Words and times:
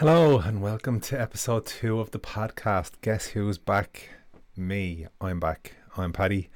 Hello 0.00 0.38
and 0.38 0.62
welcome 0.62 0.98
to 0.98 1.20
episode 1.20 1.66
two 1.66 2.00
of 2.00 2.10
the 2.10 2.18
Padcast. 2.18 2.92
Guess 3.02 3.26
who's 3.26 3.58
back? 3.58 4.08
Me. 4.56 5.06
I'm 5.20 5.38
back. 5.38 5.74
I'm 5.94 6.14
Paddy, 6.14 6.48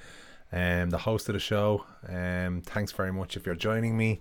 um, 0.51 0.89
the 0.89 0.97
host 0.97 1.29
of 1.29 1.35
the 1.35 1.39
show. 1.39 1.85
Um, 2.09 2.63
thanks 2.65 2.93
very 2.93 3.13
much 3.13 3.37
if 3.37 3.45
you're 3.45 3.55
joining 3.55 3.99
me. 3.99 4.21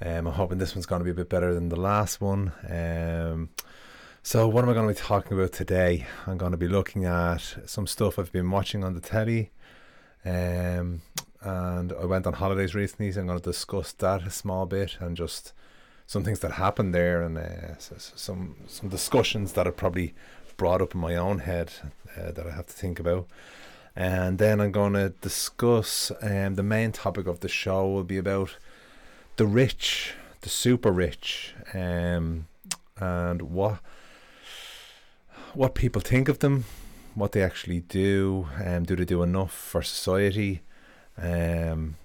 Um, 0.00 0.26
I'm 0.26 0.32
hoping 0.32 0.56
this 0.56 0.74
one's 0.74 0.86
going 0.86 1.00
to 1.00 1.04
be 1.04 1.10
a 1.10 1.14
bit 1.14 1.28
better 1.28 1.52
than 1.52 1.68
the 1.68 1.78
last 1.78 2.22
one. 2.22 2.50
Um, 2.66 3.50
so, 4.22 4.48
what 4.48 4.64
am 4.64 4.70
I 4.70 4.72
going 4.72 4.88
to 4.88 4.94
be 4.94 5.06
talking 5.06 5.36
about 5.36 5.52
today? 5.52 6.06
I'm 6.26 6.38
going 6.38 6.52
to 6.52 6.56
be 6.56 6.66
looking 6.66 7.04
at 7.04 7.56
some 7.66 7.86
stuff 7.86 8.18
I've 8.18 8.32
been 8.32 8.50
watching 8.50 8.84
on 8.84 8.94
the 8.94 9.02
telly. 9.02 9.50
Um, 10.24 11.02
and 11.42 11.92
I 11.92 12.06
went 12.06 12.26
on 12.26 12.32
holidays 12.32 12.74
recently, 12.74 13.12
so 13.12 13.20
I'm 13.20 13.26
going 13.26 13.38
to 13.38 13.44
discuss 13.44 13.92
that 13.92 14.26
a 14.26 14.30
small 14.30 14.64
bit 14.64 14.96
and 14.98 15.14
just 15.14 15.52
some 16.06 16.22
things 16.22 16.40
that 16.40 16.52
happened 16.52 16.94
there 16.94 17.22
and 17.22 17.36
uh, 17.36 17.76
some 17.78 18.56
some 18.66 18.88
discussions 18.88 19.52
that 19.52 19.66
are 19.66 19.72
probably 19.72 20.14
brought 20.56 20.80
up 20.80 20.94
in 20.94 21.00
my 21.00 21.16
own 21.16 21.40
head 21.40 21.72
uh, 22.16 22.30
that 22.32 22.46
I 22.46 22.52
have 22.52 22.66
to 22.66 22.72
think 22.72 22.98
about. 22.98 23.26
And 23.94 24.38
then 24.38 24.60
I'm 24.60 24.72
going 24.72 24.92
to 24.92 25.10
discuss 25.20 26.12
um, 26.20 26.54
the 26.54 26.62
main 26.62 26.92
topic 26.92 27.26
of 27.26 27.40
the 27.40 27.48
show 27.48 27.88
will 27.88 28.04
be 28.04 28.18
about 28.18 28.56
the 29.36 29.46
rich, 29.46 30.14
the 30.42 30.50
super 30.50 30.92
rich, 30.92 31.54
um, 31.72 32.46
and 32.98 33.42
what 33.42 33.78
what 35.54 35.74
people 35.74 36.02
think 36.02 36.28
of 36.28 36.40
them, 36.40 36.64
what 37.14 37.32
they 37.32 37.42
actually 37.42 37.80
do, 37.80 38.46
um, 38.62 38.84
do 38.84 38.94
they 38.94 39.06
do 39.06 39.22
enough 39.22 39.52
for 39.52 39.82
society, 39.82 40.60
um, 41.16 41.96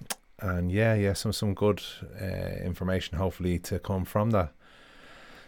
and 0.42 0.72
yeah, 0.72 0.96
yeah, 0.96 1.14
some 1.14 1.34
some 1.34 1.54
good 1.54 1.82
uh, 2.20 2.64
information 2.64 3.18
hopefully 3.18 3.60
to 3.60 3.80
come 3.80 4.06
from 4.06 4.32
that. 4.32 4.54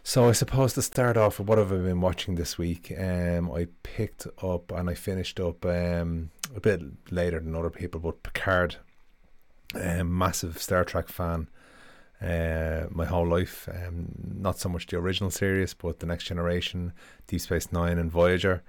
So 0.05 0.27
I 0.27 0.33
suppose 0.33 0.73
to 0.73 0.81
start 0.81 1.15
off 1.15 1.39
with 1.39 1.47
what 1.47 1.57
have 1.57 1.71
I 1.71 1.77
been 1.77 2.01
watching 2.01 2.35
this 2.35 2.57
week? 2.57 2.93
Um, 2.97 3.49
I 3.51 3.67
picked 3.83 4.27
up 4.41 4.71
and 4.71 4.89
I 4.89 4.95
finished 4.95 5.39
up 5.39 5.65
um, 5.65 6.29
a 6.53 6.59
bit 6.59 6.81
later 7.09 7.39
than 7.39 7.55
other 7.55 7.69
people, 7.69 8.01
but 8.01 8.21
Picard, 8.21 8.75
um, 9.75 10.17
massive 10.17 10.61
Star 10.61 10.83
Trek 10.83 11.07
fan. 11.07 11.47
Uh, 12.21 12.87
my 12.89 13.05
whole 13.05 13.27
life, 13.27 13.67
um, 13.73 14.11
not 14.21 14.59
so 14.59 14.69
much 14.69 14.87
the 14.87 14.97
original 14.97 15.31
series, 15.31 15.73
but 15.73 15.99
the 15.99 16.05
Next 16.05 16.25
Generation, 16.25 16.93
Deep 17.27 17.41
Space 17.41 17.71
Nine, 17.71 17.97
and 17.97 18.11
Voyager. 18.11 18.61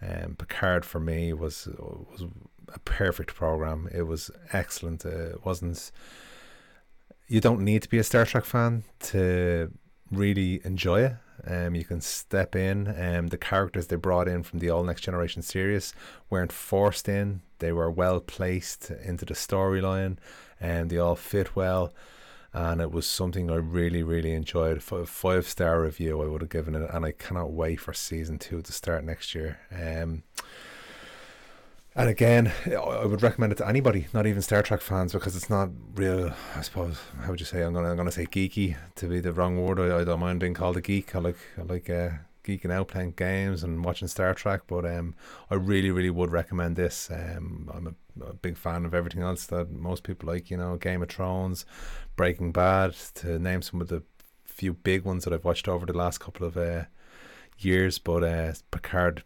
Um, 0.00 0.36
Picard 0.36 0.84
for 0.84 1.00
me 1.00 1.32
was 1.32 1.68
was 1.76 2.24
a 2.74 2.78
perfect 2.80 3.34
program. 3.34 3.88
It 3.92 4.02
was 4.02 4.30
excellent. 4.52 5.04
Uh, 5.04 5.30
it 5.30 5.44
wasn't. 5.44 5.90
You 7.26 7.40
don't 7.40 7.60
need 7.60 7.82
to 7.82 7.88
be 7.88 7.98
a 7.98 8.04
Star 8.04 8.24
Trek 8.24 8.44
fan 8.44 8.84
to 9.00 9.70
really 10.10 10.60
enjoy 10.64 11.02
it. 11.02 11.16
Um, 11.46 11.74
you 11.74 11.84
can 11.84 12.00
step 12.00 12.56
in. 12.56 12.88
Um, 13.00 13.28
the 13.28 13.38
characters 13.38 13.86
they 13.86 13.96
brought 13.96 14.28
in 14.28 14.42
from 14.42 14.58
the 14.58 14.70
All 14.70 14.82
Next 14.82 15.02
Generation 15.02 15.42
series 15.42 15.94
weren't 16.30 16.52
forced 16.52 17.08
in. 17.08 17.42
They 17.58 17.72
were 17.72 17.90
well 17.90 18.20
placed 18.20 18.90
into 18.90 19.24
the 19.24 19.34
storyline, 19.34 20.18
and 20.60 20.90
they 20.90 20.98
all 20.98 21.16
fit 21.16 21.54
well. 21.54 21.92
And 22.52 22.80
it 22.80 22.90
was 22.90 23.06
something 23.06 23.50
I 23.50 23.56
really, 23.56 24.02
really 24.02 24.32
enjoyed. 24.32 24.78
A 24.78 25.06
five 25.06 25.46
star 25.46 25.82
review 25.82 26.22
I 26.22 26.26
would 26.26 26.40
have 26.40 26.50
given 26.50 26.74
it, 26.74 26.90
and 26.92 27.04
I 27.04 27.12
cannot 27.12 27.52
wait 27.52 27.80
for 27.80 27.92
season 27.92 28.38
two 28.38 28.62
to 28.62 28.72
start 28.72 29.04
next 29.04 29.34
year. 29.34 29.58
Um, 29.70 30.22
and 31.98 32.08
again, 32.08 32.52
I 32.66 33.04
would 33.04 33.22
recommend 33.22 33.50
it 33.52 33.56
to 33.56 33.66
anybody, 33.66 34.06
not 34.14 34.24
even 34.24 34.40
Star 34.40 34.62
Trek 34.62 34.80
fans, 34.80 35.12
because 35.12 35.34
it's 35.34 35.50
not 35.50 35.70
real. 35.96 36.32
I 36.54 36.60
suppose 36.60 37.00
how 37.22 37.30
would 37.30 37.40
you 37.40 37.46
say? 37.46 37.62
I'm 37.62 37.74
gonna 37.74 37.90
I'm 37.90 37.96
gonna 37.96 38.12
say 38.12 38.24
geeky 38.24 38.76
to 38.94 39.06
be 39.06 39.18
the 39.18 39.32
wrong 39.32 39.60
word. 39.60 39.80
I, 39.80 39.98
I 39.98 40.04
don't 40.04 40.20
mind 40.20 40.38
being 40.38 40.54
called 40.54 40.76
a 40.76 40.80
geek. 40.80 41.16
I 41.16 41.18
like 41.18 41.38
I 41.58 41.62
like 41.62 41.90
uh, 41.90 42.10
geeking 42.44 42.70
out, 42.70 42.86
playing 42.86 43.14
games, 43.16 43.64
and 43.64 43.84
watching 43.84 44.06
Star 44.06 44.32
Trek. 44.32 44.62
But 44.68 44.86
um, 44.86 45.16
I 45.50 45.56
really 45.56 45.90
really 45.90 46.10
would 46.10 46.30
recommend 46.30 46.76
this. 46.76 47.10
Um, 47.10 47.68
I'm 47.74 47.88
a, 47.88 48.24
a 48.26 48.34
big 48.34 48.56
fan 48.56 48.84
of 48.84 48.94
everything 48.94 49.22
else 49.22 49.46
that 49.46 49.72
most 49.72 50.04
people 50.04 50.28
like. 50.28 50.52
You 50.52 50.56
know, 50.56 50.76
Game 50.76 51.02
of 51.02 51.08
Thrones, 51.08 51.66
Breaking 52.14 52.52
Bad, 52.52 52.94
to 53.16 53.40
name 53.40 53.60
some 53.60 53.80
of 53.80 53.88
the 53.88 54.04
few 54.44 54.72
big 54.72 55.04
ones 55.04 55.24
that 55.24 55.32
I've 55.32 55.44
watched 55.44 55.66
over 55.66 55.84
the 55.84 55.96
last 55.96 56.18
couple 56.18 56.46
of 56.46 56.56
uh, 56.56 56.84
years, 57.58 57.98
but 57.98 58.22
uh, 58.22 58.52
Picard 58.70 59.22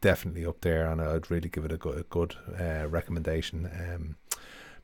definitely 0.00 0.46
up 0.46 0.60
there, 0.60 0.86
and 0.90 1.00
I'd 1.00 1.30
really 1.30 1.48
give 1.48 1.64
it 1.64 1.72
a 1.72 1.76
good, 1.76 1.98
a 1.98 2.02
good 2.04 2.36
uh, 2.58 2.88
recommendation. 2.88 3.66
Um, 3.66 4.16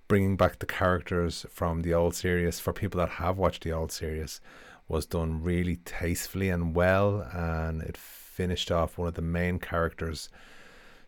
bringing 0.09 0.37
back 0.37 0.59
the 0.59 0.67
characters 0.67 1.47
from 1.51 1.83
the 1.83 1.95
old 1.95 2.15
series 2.15 2.59
for 2.59 2.73
people 2.73 2.99
that 2.99 3.11
have 3.11 3.39
watched 3.39 3.63
the 3.63 3.73
old 3.73 3.93
series 3.93 4.41
was 4.89 5.07
done 5.07 5.43
really 5.43 5.77
tastefully 5.77 6.51
and 6.51 6.75
well, 6.75 7.29
and 7.33 7.81
it 7.83 7.97
finished 7.97 8.71
off 8.73 8.99
one 8.99 9.09
of 9.09 9.15
the 9.15 9.23
main 9.23 9.59
characters' 9.59 10.29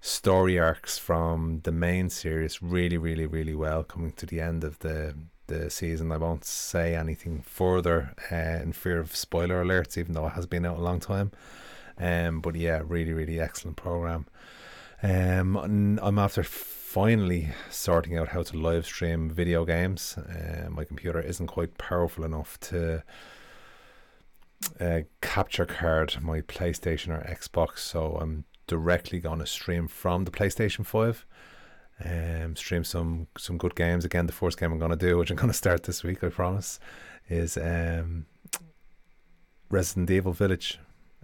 story 0.00 0.58
arcs 0.58 0.98
from 0.98 1.60
the 1.64 1.72
main 1.72 2.08
series 2.08 2.62
really, 2.62 2.96
really, 2.96 3.26
really 3.26 3.54
well. 3.54 3.82
Coming 3.82 4.12
to 4.12 4.26
the 4.26 4.40
end 4.40 4.64
of 4.64 4.78
the 4.80 5.14
the 5.48 5.68
season, 5.68 6.12
I 6.12 6.16
won't 6.16 6.44
say 6.44 6.94
anything 6.94 7.42
further 7.42 8.14
uh, 8.30 8.62
in 8.62 8.72
fear 8.72 9.00
of 9.00 9.14
spoiler 9.16 9.62
alerts, 9.62 9.98
even 9.98 10.14
though 10.14 10.28
it 10.28 10.34
has 10.34 10.46
been 10.46 10.64
out 10.64 10.78
a 10.78 10.82
long 10.82 11.00
time. 11.00 11.32
Um, 12.02 12.40
but 12.40 12.56
yeah, 12.56 12.82
really, 12.84 13.12
really 13.12 13.38
excellent 13.38 13.76
program. 13.76 14.26
Um, 15.04 15.98
I'm 16.02 16.18
after 16.18 16.42
finally 16.42 17.50
sorting 17.70 18.18
out 18.18 18.28
how 18.28 18.42
to 18.42 18.56
live 18.56 18.86
stream 18.86 19.30
video 19.30 19.64
games. 19.64 20.18
Uh, 20.18 20.68
my 20.68 20.84
computer 20.84 21.20
isn't 21.20 21.46
quite 21.46 21.78
powerful 21.78 22.24
enough 22.24 22.58
to 22.60 23.04
uh, 24.80 25.00
capture 25.20 25.64
card 25.64 26.16
my 26.20 26.40
PlayStation 26.40 27.16
or 27.16 27.24
Xbox, 27.24 27.78
so 27.78 28.18
I'm 28.20 28.44
directly 28.66 29.20
going 29.20 29.38
to 29.38 29.46
stream 29.46 29.86
from 29.86 30.24
the 30.24 30.32
PlayStation 30.32 30.84
Five. 30.84 31.24
Um, 32.04 32.56
stream 32.56 32.82
some 32.82 33.28
some 33.38 33.58
good 33.58 33.76
games. 33.76 34.04
Again, 34.04 34.26
the 34.26 34.32
first 34.32 34.58
game 34.58 34.72
I'm 34.72 34.78
going 34.80 34.90
to 34.90 34.96
do, 34.96 35.18
which 35.18 35.30
I'm 35.30 35.36
going 35.36 35.50
to 35.50 35.54
start 35.54 35.84
this 35.84 36.02
week, 36.02 36.24
I 36.24 36.30
promise, 36.30 36.80
is 37.28 37.56
um, 37.56 38.26
Resident 39.70 40.10
Evil 40.10 40.32
Village 40.32 40.80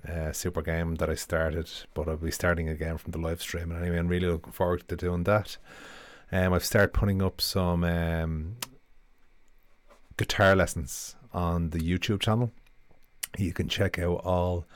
uh, 0.06 0.32
super 0.32 0.62
game 0.62 0.96
that 0.96 1.10
I 1.10 1.14
started, 1.14 1.70
but 1.94 2.08
I'll 2.08 2.16
be 2.16 2.30
starting 2.30 2.68
again 2.68 2.98
from 2.98 3.12
the 3.12 3.18
live 3.18 3.40
stream. 3.40 3.70
And 3.70 3.82
anyway, 3.82 3.98
I'm 3.98 4.08
really 4.08 4.28
looking 4.28 4.52
forward 4.52 4.86
to 4.88 4.96
doing 4.96 5.24
that. 5.24 5.56
Um, 6.30 6.52
I've 6.52 6.64
started 6.64 6.92
putting 6.92 7.22
up 7.22 7.40
some 7.40 7.84
um, 7.84 8.56
guitar 10.16 10.54
lessons 10.54 11.16
on 11.32 11.70
the 11.70 11.78
YouTube 11.78 12.20
channel. 12.20 12.52
You 13.36 13.52
can 13.52 13.68
check 13.68 13.98
out 13.98 14.20
all 14.24 14.66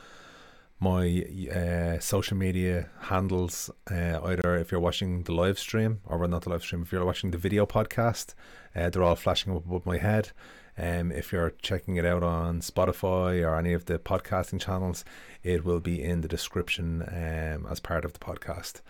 my 0.82 1.24
uh, 1.54 2.00
social 2.00 2.36
media 2.36 2.88
handles, 3.02 3.70
uh, 3.88 4.18
either 4.24 4.56
if 4.56 4.72
you're 4.72 4.80
watching 4.80 5.22
the 5.22 5.32
live 5.32 5.58
stream 5.58 6.00
or 6.06 6.26
not 6.26 6.42
the 6.42 6.50
live 6.50 6.62
stream, 6.62 6.82
if 6.82 6.90
you're 6.90 7.04
watching 7.04 7.30
the 7.30 7.38
video 7.38 7.64
podcast, 7.64 8.34
uh, 8.74 8.90
they're 8.90 9.04
all 9.04 9.14
flashing 9.14 9.54
up 9.54 9.64
above 9.64 9.86
my 9.86 9.98
head. 9.98 10.32
Um, 10.78 11.12
if 11.12 11.32
you're 11.32 11.52
checking 11.60 11.96
it 11.96 12.06
out 12.06 12.22
on 12.22 12.60
Spotify 12.60 13.46
or 13.46 13.56
any 13.56 13.72
of 13.72 13.84
the 13.84 13.98
podcasting 13.98 14.60
channels, 14.60 15.04
it 15.42 15.64
will 15.64 15.80
be 15.80 16.02
in 16.02 16.22
the 16.22 16.28
description 16.28 17.02
um, 17.02 17.66
as 17.70 17.78
part 17.80 18.04
of 18.04 18.14
the 18.14 18.18
podcast. 18.18 18.80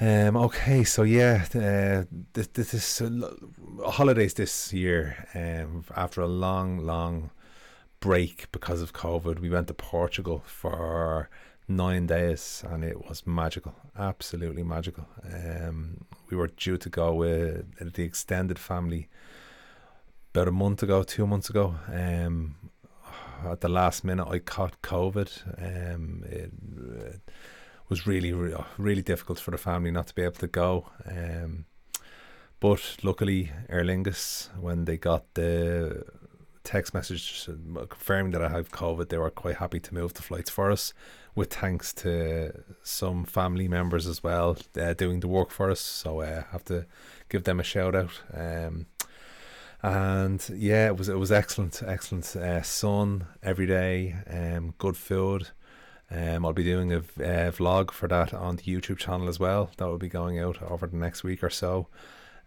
Um, 0.00 0.34
okay, 0.36 0.82
so 0.84 1.02
yeah, 1.02 1.44
uh, 1.54 2.04
this, 2.32 2.46
this 2.46 2.72
is 2.72 3.02
uh, 3.02 3.90
holidays 3.90 4.32
this 4.32 4.72
year. 4.72 5.26
Um, 5.34 5.84
after 5.94 6.22
a 6.22 6.26
long, 6.26 6.78
long 6.78 7.30
break 8.00 8.50
because 8.50 8.80
of 8.80 8.94
COVID, 8.94 9.40
we 9.40 9.50
went 9.50 9.68
to 9.68 9.74
Portugal 9.74 10.42
for 10.46 11.28
nine 11.68 12.06
days, 12.06 12.64
and 12.66 12.82
it 12.82 13.06
was 13.06 13.26
magical, 13.26 13.74
absolutely 13.98 14.62
magical. 14.62 15.06
Um, 15.22 16.06
we 16.30 16.36
were 16.38 16.48
due 16.48 16.78
to 16.78 16.88
go 16.88 17.12
with 17.12 17.92
the 17.94 18.02
extended 18.02 18.58
family 18.58 19.08
about 20.32 20.48
a 20.48 20.52
month 20.52 20.82
ago, 20.82 21.02
two 21.02 21.26
months 21.26 21.50
ago. 21.50 21.74
Um, 21.92 22.56
at 23.44 23.60
the 23.60 23.68
last 23.68 24.04
minute, 24.04 24.28
I 24.28 24.38
caught 24.38 24.82
COVID. 24.82 25.94
Um, 25.94 26.24
it, 26.26 26.52
it 27.04 27.20
was 27.88 28.06
really, 28.06 28.32
really 28.78 29.02
difficult 29.02 29.40
for 29.40 29.50
the 29.50 29.58
family 29.58 29.90
not 29.90 30.06
to 30.08 30.14
be 30.14 30.22
able 30.22 30.34
to 30.34 30.46
go. 30.46 30.90
Um, 31.06 31.64
but 32.60 32.96
luckily, 33.02 33.50
Aer 33.68 33.84
Lingus, 33.84 34.48
when 34.58 34.84
they 34.84 34.98
got 34.98 35.34
the 35.34 36.04
text 36.62 36.92
message 36.92 37.46
confirming 37.88 38.32
that 38.32 38.42
I 38.42 38.50
have 38.50 38.70
COVID, 38.70 39.08
they 39.08 39.18
were 39.18 39.30
quite 39.30 39.56
happy 39.56 39.80
to 39.80 39.94
move 39.94 40.14
the 40.14 40.22
flights 40.22 40.50
for 40.50 40.70
us, 40.70 40.92
with 41.34 41.52
thanks 41.54 41.92
to 41.94 42.52
some 42.82 43.24
family 43.24 43.66
members 43.66 44.06
as 44.06 44.22
well 44.22 44.56
uh, 44.78 44.92
doing 44.92 45.20
the 45.20 45.28
work 45.28 45.50
for 45.50 45.70
us. 45.70 45.80
So 45.80 46.20
I 46.20 46.26
uh, 46.26 46.42
have 46.52 46.64
to 46.66 46.86
give 47.30 47.44
them 47.44 47.58
a 47.58 47.64
shout 47.64 47.96
out. 47.96 48.20
Um, 48.32 48.86
and 49.82 50.46
yeah, 50.54 50.86
it 50.86 50.96
was 50.96 51.08
it 51.08 51.18
was 51.18 51.32
excellent, 51.32 51.82
excellent 51.84 52.36
uh, 52.36 52.62
sun 52.62 53.26
every 53.42 53.66
day, 53.66 54.16
um, 54.28 54.74
good 54.78 54.96
food. 54.96 55.48
Um, 56.10 56.44
I'll 56.44 56.52
be 56.52 56.64
doing 56.64 56.92
a, 56.92 56.98
a 56.98 57.52
vlog 57.52 57.92
for 57.92 58.08
that 58.08 58.34
on 58.34 58.56
the 58.56 58.62
YouTube 58.62 58.98
channel 58.98 59.28
as 59.28 59.38
well. 59.38 59.70
That 59.76 59.86
will 59.86 59.98
be 59.98 60.08
going 60.08 60.38
out 60.40 60.60
over 60.60 60.86
the 60.86 60.96
next 60.96 61.22
week 61.22 61.44
or 61.44 61.50
so. 61.50 61.86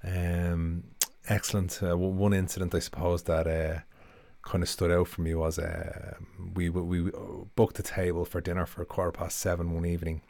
Um, 0.04 0.84
excellent. 1.30 1.80
Uh, 1.82 1.98
one 1.98 2.34
incident, 2.34 2.76
I 2.76 2.80
suppose, 2.80 3.24
that 3.24 3.48
uh, 3.48 3.80
kind 4.42 4.62
of 4.62 4.70
stood 4.70 4.92
out 4.92 5.08
for 5.08 5.22
me 5.22 5.34
was 5.34 5.58
uh, 5.58 6.16
we 6.54 6.70
we 6.70 7.10
booked 7.56 7.80
a 7.80 7.84
table 7.84 8.26
for 8.26 8.42
dinner 8.42 8.66
for 8.66 8.82
a 8.82 8.86
quarter 8.86 9.12
past 9.12 9.40
seven 9.40 9.74
one 9.74 9.86
evening. 9.86 10.22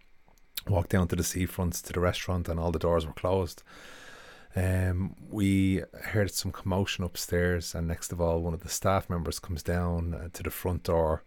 Walked 0.67 0.91
down 0.91 1.07
to 1.09 1.15
the 1.15 1.23
seafronts 1.23 1.81
to 1.83 1.93
the 1.93 1.99
restaurant, 1.99 2.47
and 2.47 2.59
all 2.59 2.71
the 2.71 2.79
doors 2.79 3.05
were 3.05 3.13
closed. 3.13 3.63
Um, 4.55 5.15
we 5.29 5.83
heard 6.03 6.31
some 6.31 6.51
commotion 6.51 7.03
upstairs, 7.03 7.73
and 7.73 7.87
next 7.87 8.11
of 8.11 8.21
all, 8.21 8.41
one 8.41 8.53
of 8.53 8.61
the 8.61 8.69
staff 8.69 9.09
members 9.09 9.39
comes 9.39 9.63
down 9.63 10.13
uh, 10.13 10.29
to 10.33 10.43
the 10.43 10.51
front 10.51 10.83
door, 10.83 11.23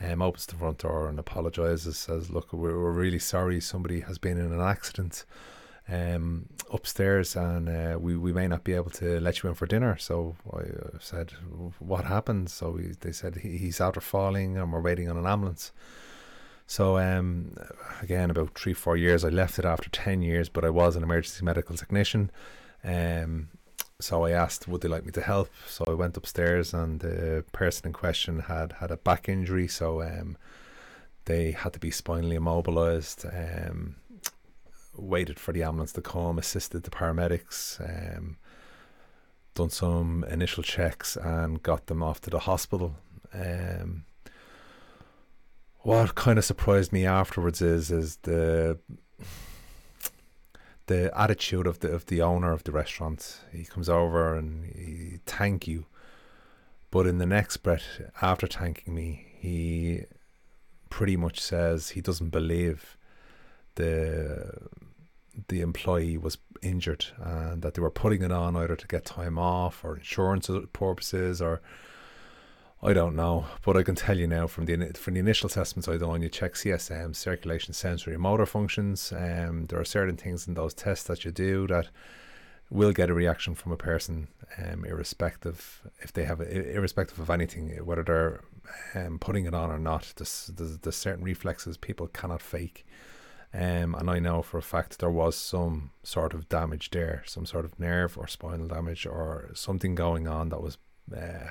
um, 0.00 0.22
opens 0.22 0.46
the 0.46 0.56
front 0.56 0.78
door 0.78 1.08
and 1.08 1.18
apologizes. 1.18 1.98
Says, 1.98 2.30
"Look, 2.30 2.52
we're, 2.52 2.78
we're 2.78 2.92
really 2.92 3.18
sorry. 3.18 3.60
Somebody 3.60 4.00
has 4.00 4.18
been 4.18 4.38
in 4.38 4.52
an 4.52 4.60
accident." 4.60 5.24
um, 5.90 6.46
upstairs, 6.72 7.36
and 7.36 7.68
uh, 7.68 7.98
we 7.98 8.16
we 8.16 8.32
may 8.32 8.46
not 8.46 8.64
be 8.64 8.74
able 8.74 8.90
to 8.90 9.20
let 9.20 9.42
you 9.42 9.48
in 9.48 9.54
for 9.54 9.66
dinner. 9.66 9.96
So 9.98 10.36
I 10.52 10.58
uh, 10.58 10.98
said, 11.00 11.32
"What 11.78 12.04
happened?" 12.04 12.50
So 12.50 12.70
we, 12.70 12.94
they 13.00 13.12
said 13.12 13.36
he, 13.36 13.58
he's 13.58 13.80
after 13.80 14.00
falling, 14.00 14.56
and 14.56 14.72
we're 14.72 14.80
waiting 14.80 15.08
on 15.08 15.16
an 15.16 15.26
ambulance. 15.26 15.72
So 16.66 16.98
um, 16.98 17.56
again, 18.00 18.30
about 18.30 18.56
three 18.56 18.74
four 18.74 18.96
years, 18.96 19.24
I 19.24 19.28
left 19.28 19.58
it 19.58 19.64
after 19.64 19.90
ten 19.90 20.22
years, 20.22 20.48
but 20.48 20.64
I 20.64 20.70
was 20.70 20.96
an 20.96 21.02
emergency 21.02 21.44
medical 21.44 21.76
technician. 21.76 22.30
Um, 22.84 23.48
so 24.00 24.24
I 24.24 24.30
asked, 24.30 24.66
would 24.66 24.80
they 24.80 24.88
like 24.88 25.04
me 25.04 25.12
to 25.12 25.20
help? 25.20 25.50
So 25.66 25.84
I 25.86 25.92
went 25.92 26.16
upstairs, 26.16 26.72
and 26.72 27.00
the 27.00 27.44
person 27.52 27.88
in 27.88 27.92
question 27.92 28.40
had 28.40 28.72
had 28.72 28.90
a 28.90 28.96
back 28.96 29.28
injury, 29.28 29.68
so 29.68 30.02
um, 30.02 30.36
they 31.26 31.52
had 31.52 31.72
to 31.74 31.78
be 31.78 31.90
spinally 31.90 32.36
immobilized. 32.36 33.26
Um, 33.26 33.96
waited 34.96 35.38
for 35.38 35.52
the 35.52 35.62
ambulance 35.62 35.92
to 35.92 36.02
come, 36.02 36.38
assisted 36.38 36.82
the 36.82 36.90
paramedics, 36.90 37.80
um, 37.80 38.36
done 39.54 39.70
some 39.70 40.24
initial 40.24 40.62
checks, 40.62 41.16
and 41.16 41.62
got 41.62 41.86
them 41.86 42.02
off 42.02 42.20
to 42.22 42.30
the 42.30 42.40
hospital. 42.40 42.96
Um, 43.32 44.04
what 45.80 46.14
kind 46.14 46.38
of 46.38 46.44
surprised 46.44 46.92
me 46.92 47.06
afterwards 47.06 47.62
is 47.62 47.90
is 47.90 48.16
the 48.22 48.78
the 50.90 51.12
attitude 51.16 51.68
of 51.68 51.78
the 51.78 51.88
of 51.92 52.06
the 52.06 52.20
owner 52.20 52.52
of 52.52 52.64
the 52.64 52.72
restaurant. 52.72 53.40
He 53.52 53.64
comes 53.64 53.88
over 53.88 54.34
and 54.34 54.64
he 54.64 55.20
thank 55.24 55.68
you, 55.68 55.86
but 56.90 57.06
in 57.06 57.18
the 57.18 57.26
next 57.26 57.58
breath, 57.58 58.00
after 58.20 58.48
thanking 58.48 58.92
me, 58.92 59.10
he 59.38 60.04
pretty 60.88 61.16
much 61.16 61.38
says 61.38 61.90
he 61.90 62.00
doesn't 62.00 62.30
believe 62.30 62.98
the 63.76 63.88
the 65.46 65.60
employee 65.60 66.18
was 66.18 66.38
injured 66.60 67.06
and 67.18 67.62
that 67.62 67.74
they 67.74 67.82
were 67.82 67.98
putting 68.02 68.22
it 68.22 68.32
on 68.32 68.56
either 68.56 68.74
to 68.74 68.88
get 68.88 69.04
time 69.04 69.38
off 69.38 69.84
or 69.84 69.96
insurance 69.96 70.50
purposes 70.72 71.40
or 71.40 71.62
I 72.82 72.94
don't 72.94 73.14
know, 73.14 73.44
but 73.62 73.76
I 73.76 73.82
can 73.82 73.94
tell 73.94 74.16
you 74.16 74.26
now 74.26 74.46
from 74.46 74.64
the 74.64 74.92
from 74.94 75.12
the 75.12 75.20
initial 75.20 75.48
assessments 75.48 75.86
I 75.86 75.98
done, 75.98 76.22
you 76.22 76.30
check 76.30 76.54
CSM, 76.54 77.14
circulation, 77.14 77.74
sensory, 77.74 78.16
motor 78.16 78.46
functions. 78.46 79.12
Um, 79.12 79.66
there 79.66 79.78
are 79.78 79.84
certain 79.84 80.16
things 80.16 80.48
in 80.48 80.54
those 80.54 80.72
tests 80.72 81.06
that 81.08 81.24
you 81.26 81.30
do 81.30 81.66
that 81.66 81.88
will 82.70 82.92
get 82.92 83.10
a 83.10 83.14
reaction 83.14 83.54
from 83.54 83.72
a 83.72 83.76
person, 83.76 84.28
um, 84.56 84.86
irrespective 84.86 85.82
if 85.98 86.12
they 86.14 86.24
have 86.24 86.40
a, 86.40 86.74
irrespective 86.74 87.18
of 87.18 87.28
anything, 87.28 87.68
whether 87.84 88.02
they're 88.02 88.40
um, 88.94 89.18
putting 89.18 89.44
it 89.44 89.54
on 89.54 89.70
or 89.70 89.78
not. 89.78 90.14
There's, 90.16 90.50
there's, 90.54 90.78
there's 90.78 90.96
certain 90.96 91.24
reflexes 91.24 91.76
people 91.76 92.06
cannot 92.06 92.40
fake. 92.40 92.86
Um, 93.52 93.94
and 93.96 94.08
I 94.08 94.20
know 94.20 94.40
for 94.40 94.58
a 94.58 94.62
fact 94.62 95.00
there 95.00 95.10
was 95.10 95.36
some 95.36 95.90
sort 96.02 96.32
of 96.32 96.48
damage 96.48 96.90
there, 96.90 97.24
some 97.26 97.44
sort 97.44 97.64
of 97.66 97.78
nerve 97.78 98.16
or 98.16 98.26
spinal 98.26 98.68
damage 98.68 99.04
or 99.04 99.50
something 99.54 99.94
going 99.94 100.28
on 100.28 100.48
that 100.50 100.62
was 100.62 100.78
uh, 101.14 101.50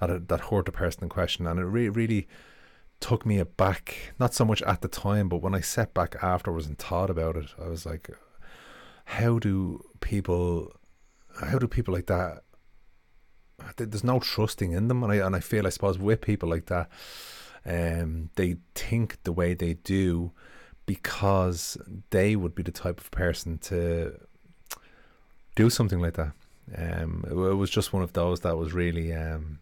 that 0.00 0.28
that 0.28 0.40
hurt 0.40 0.66
the 0.66 0.72
person 0.72 1.04
in 1.04 1.08
question, 1.08 1.46
and 1.46 1.58
it 1.60 1.64
really 1.64 1.90
really 1.90 2.28
took 3.00 3.24
me 3.24 3.38
aback. 3.38 4.12
Not 4.18 4.34
so 4.34 4.44
much 4.44 4.62
at 4.62 4.82
the 4.82 4.88
time, 4.88 5.28
but 5.28 5.42
when 5.42 5.54
I 5.54 5.60
sat 5.60 5.94
back 5.94 6.16
afterwards 6.22 6.66
and 6.66 6.78
thought 6.78 7.10
about 7.10 7.36
it, 7.36 7.54
I 7.62 7.68
was 7.68 7.86
like, 7.86 8.10
how 9.04 9.38
do 9.38 9.84
people, 10.00 10.72
how 11.40 11.58
do 11.58 11.68
people 11.68 11.94
like 11.94 12.06
that? 12.06 12.42
There's 13.76 14.04
no 14.04 14.18
trusting 14.20 14.72
in 14.72 14.88
them, 14.88 15.02
and 15.02 15.12
I 15.12 15.16
and 15.16 15.34
I 15.36 15.40
feel 15.40 15.66
I 15.66 15.70
suppose 15.70 15.98
with 15.98 16.20
people 16.20 16.48
like 16.48 16.66
that, 16.66 16.90
um, 17.64 18.30
they 18.36 18.56
think 18.74 19.22
the 19.24 19.32
way 19.32 19.54
they 19.54 19.74
do 19.74 20.32
because 20.86 21.76
they 22.10 22.34
would 22.34 22.54
be 22.54 22.62
the 22.62 22.72
type 22.72 22.98
of 22.98 23.10
person 23.10 23.58
to 23.58 24.18
do 25.54 25.68
something 25.70 26.00
like 26.00 26.14
that. 26.14 26.32
Um, 26.76 27.24
it, 27.26 27.32
it 27.32 27.54
was 27.54 27.70
just 27.70 27.92
one 27.92 28.02
of 28.02 28.12
those 28.12 28.40
that 28.40 28.56
was 28.56 28.72
really, 28.72 29.12
um, 29.12 29.58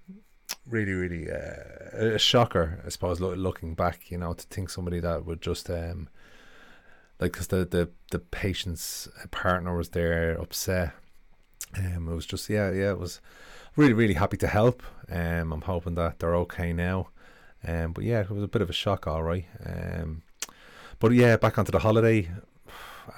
really, 0.69 0.93
really 0.93 1.31
uh, 1.31 2.15
a 2.15 2.19
shocker, 2.19 2.83
I 2.85 2.89
suppose. 2.89 3.21
Lo- 3.21 3.35
looking 3.35 3.75
back, 3.75 4.11
you 4.11 4.19
know, 4.19 4.33
to 4.35 4.47
think 4.47 4.71
somebody 4.71 5.01
that 5.01 5.25
would 5.25 5.41
just 5.41 5.71
um, 5.71 6.09
like 7.21 7.33
because 7.33 7.49
the 7.49 7.65
the 7.65 7.91
the 8.11 8.19
patient's 8.19 9.09
partner 9.31 9.77
was 9.77 9.91
there 9.91 10.39
upset. 10.41 10.93
Um, 11.77 12.09
it 12.09 12.15
was 12.15 12.27
just 12.27 12.49
yeah, 12.49 12.71
yeah. 12.71 12.91
It 12.91 12.99
was 12.99 13.21
really, 13.77 13.93
really 13.93 14.15
happy 14.15 14.37
to 14.39 14.47
help. 14.47 14.83
Um, 15.11 15.53
I'm 15.53 15.63
hoping 15.63 15.95
that 15.95 16.19
they're 16.19 16.37
okay 16.37 16.73
now. 16.73 17.09
Um, 17.67 17.93
but 17.93 18.05
yeah, 18.05 18.21
it 18.21 18.31
was 18.31 18.43
a 18.43 18.49
bit 18.49 18.63
of 18.63 18.71
a 18.71 18.75
shock, 18.75 19.07
all 19.07 19.23
right. 19.23 19.47
Um, 19.65 20.23
but 20.99 21.13
yeah, 21.13 21.37
back 21.37 21.59
onto 21.59 21.73
the 21.73 21.81
holiday. 21.81 22.31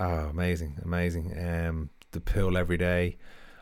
Oh, 0.00 0.04
amazing, 0.30 0.78
amazing. 0.84 1.34
Um, 1.38 1.90
the 2.12 2.20
pool 2.20 2.56
every 2.56 2.76
day. 2.76 3.16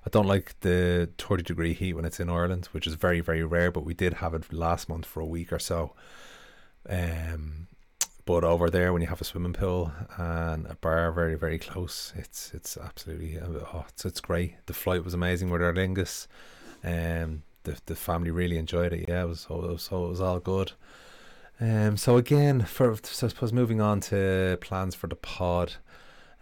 I 0.07 0.09
don't 0.09 0.27
like 0.29 0.55
the 0.61 1.11
30 1.19 1.43
degree 1.43 1.73
heat 1.73 1.95
when 1.95 2.05
it's 2.05 2.21
in 2.21 2.31
Ireland, 2.31 2.67
which 2.67 2.87
is 2.87 2.95
very, 2.95 3.21
very 3.21 3.43
rare, 3.43 3.73
but 3.73 3.85
we 3.85 3.93
did 3.93 4.15
have 4.15 4.35
it 4.35 4.53
last 4.53 4.89
month 4.89 5.05
for 5.05 5.21
a 5.21 5.27
week 5.27 5.53
or 5.53 5.59
so. 5.59 5.95
Um, 6.89 7.67
but 8.25 8.45
over 8.45 8.71
there, 8.71 8.93
when 8.93 9.03
you 9.03 9.09
have 9.09 9.21
a 9.21 9.25
swimming 9.25 9.53
pool 9.53 9.93
and 10.17 10.67
a 10.67 10.77
bar 10.77 11.11
very, 11.11 11.35
very 11.35 11.59
close, 11.59 12.13
it's 12.17 12.53
it's 12.55 12.77
absolutely 12.77 13.39
oh, 13.41 13.85
it's, 13.89 14.05
it's 14.05 14.21
great. 14.21 14.55
The 14.67 14.75
flight 14.75 15.05
was 15.05 15.15
amazing 15.15 15.51
with 15.51 15.61
Aer 15.61 15.75
Lingus. 15.75 16.29
Um, 16.85 17.43
the 17.65 17.79
the 17.87 17.97
family 17.97 18.31
really 18.31 18.59
enjoyed 18.59 18.93
it. 18.93 19.09
Yeah, 19.09 19.23
it 19.23 19.29
was 19.29 19.41
so 19.41 19.65
it 19.65 19.71
was, 19.73 19.89
it 19.91 19.95
was 19.97 20.21
all 20.21 20.39
good. 20.39 20.73
Um, 21.61 21.97
so 21.97 22.17
again, 22.17 22.63
for 22.63 22.97
so 23.03 23.27
I 23.27 23.31
suppose 23.31 23.53
moving 23.53 23.81
on 23.81 24.01
to 24.03 24.59
plans 24.61 24.95
for 24.95 25.09
the 25.09 25.17
pod, 25.17 25.75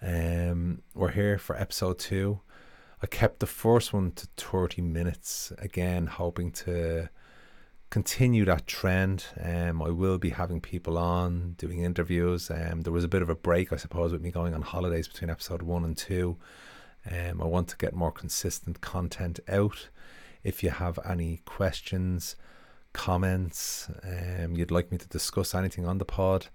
um, 0.02 0.82
we're 0.94 1.12
here 1.12 1.38
for 1.38 1.56
episode 1.56 1.99
two. 1.99 2.40
I 3.04 3.06
kept 3.06 3.40
the 3.40 3.46
first 3.46 3.92
one 3.92 4.12
to 4.12 4.26
thirty 4.38 4.80
minutes. 4.80 5.52
Again, 5.58 6.06
hoping 6.06 6.50
to 6.52 7.11
continue 7.90 8.46
that 8.46 8.66
trend. 8.66 9.26
Um, 9.38 9.82
I 9.82 9.90
will 9.90 10.16
be 10.16 10.30
having 10.30 10.62
people 10.62 10.96
on 10.96 11.52
doing 11.58 11.80
interviews. 11.80 12.50
Um, 12.50 12.80
there 12.80 12.94
was 12.94 13.04
a 13.04 13.08
bit 13.08 13.20
of 13.20 13.28
a 13.28 13.34
break, 13.34 13.75
I 13.75 13.76
suppose, 13.76 14.11
with 14.11 14.23
me 14.23 14.30
going 14.30 14.54
on 14.54 14.62
holidays 14.62 15.06
between 15.06 15.28
episode 15.28 15.61
one 15.61 15.84
and 15.84 15.94
two. 15.94 16.38
Um, 17.04 17.42
I 17.42 17.44
want 17.44 17.68
to 17.68 17.76
get 17.76 17.92
more 17.92 18.11
consistent 18.11 18.80
content 18.80 19.38
out. 19.49 19.90
If 20.42 20.62
you 20.62 20.70
have 20.70 20.99
any 21.06 21.42
questions 21.44 22.37
comments, 22.94 23.90
um, 24.02 24.56
you'd 24.56 24.70
like 24.70 24.90
me 24.90 24.96
to 24.96 25.08
discuss 25.08 25.54
anything 25.54 25.84
on 25.84 25.99
the 25.99 26.06
pod, 26.06 26.46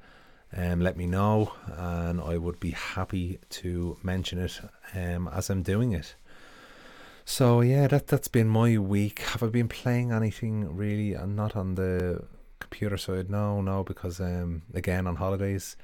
um, 0.57 0.81
let 0.81 0.97
me 0.97 1.05
know, 1.05 1.53
and 1.67 2.19
I 2.19 2.37
would 2.37 2.59
be 2.59 2.71
happy 2.71 3.37
to 3.49 3.97
mention 4.01 4.39
it 4.39 4.59
um, 4.95 5.27
as 5.27 5.51
I'm 5.51 5.61
doing 5.61 5.91
it. 5.91 6.15
So 7.29 7.61
yeah, 7.61 7.85
that 7.89 8.07
that's 8.07 8.27
been 8.27 8.49
my 8.49 8.79
week. 8.79 9.19
Have 9.19 9.43
I 9.43 9.49
been 9.49 9.67
playing 9.67 10.11
anything 10.11 10.75
really? 10.75 11.15
I'm 11.15 11.35
not 11.35 11.55
on 11.55 11.75
the 11.75 12.23
computer 12.59 12.97
side. 12.97 13.29
No, 13.29 13.61
no, 13.61 13.83
because 13.83 14.19
um, 14.19 14.63
again 14.73 15.05
on 15.05 15.15
holidays, 15.15 15.77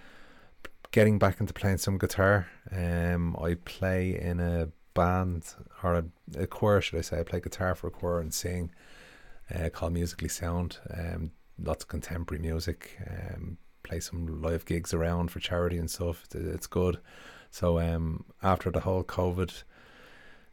getting 0.89 1.19
back 1.19 1.39
into 1.39 1.53
playing 1.53 1.77
some 1.77 1.99
guitar. 1.99 2.47
Um, 2.71 3.37
I 3.39 3.53
play 3.63 4.19
in 4.19 4.39
a 4.39 4.69
band 4.95 5.53
or 5.83 5.93
a, 5.93 6.05
a 6.35 6.47
choir, 6.47 6.81
should 6.81 6.97
I 6.97 7.01
say? 7.03 7.19
I 7.19 7.23
play 7.23 7.41
guitar 7.41 7.75
for 7.75 7.87
a 7.87 7.91
choir 7.91 8.19
and 8.21 8.33
sing 8.33 8.71
uh, 9.53 9.69
called 9.69 9.93
Musically 9.93 10.29
Sound. 10.29 10.79
Um, 10.91 11.29
lots 11.63 11.83
of 11.83 11.89
contemporary 11.89 12.41
music. 12.41 12.97
Um, 13.07 13.59
play 13.83 13.99
some 13.99 14.41
live 14.41 14.65
gigs 14.65 14.95
around 14.95 15.29
for 15.29 15.39
charity 15.39 15.77
and 15.77 15.91
stuff. 15.91 16.23
It's, 16.25 16.33
it's 16.33 16.67
good. 16.67 16.97
So 17.51 17.79
um, 17.79 18.25
after 18.41 18.71
the 18.71 18.79
whole 18.79 19.03
COVID 19.03 19.61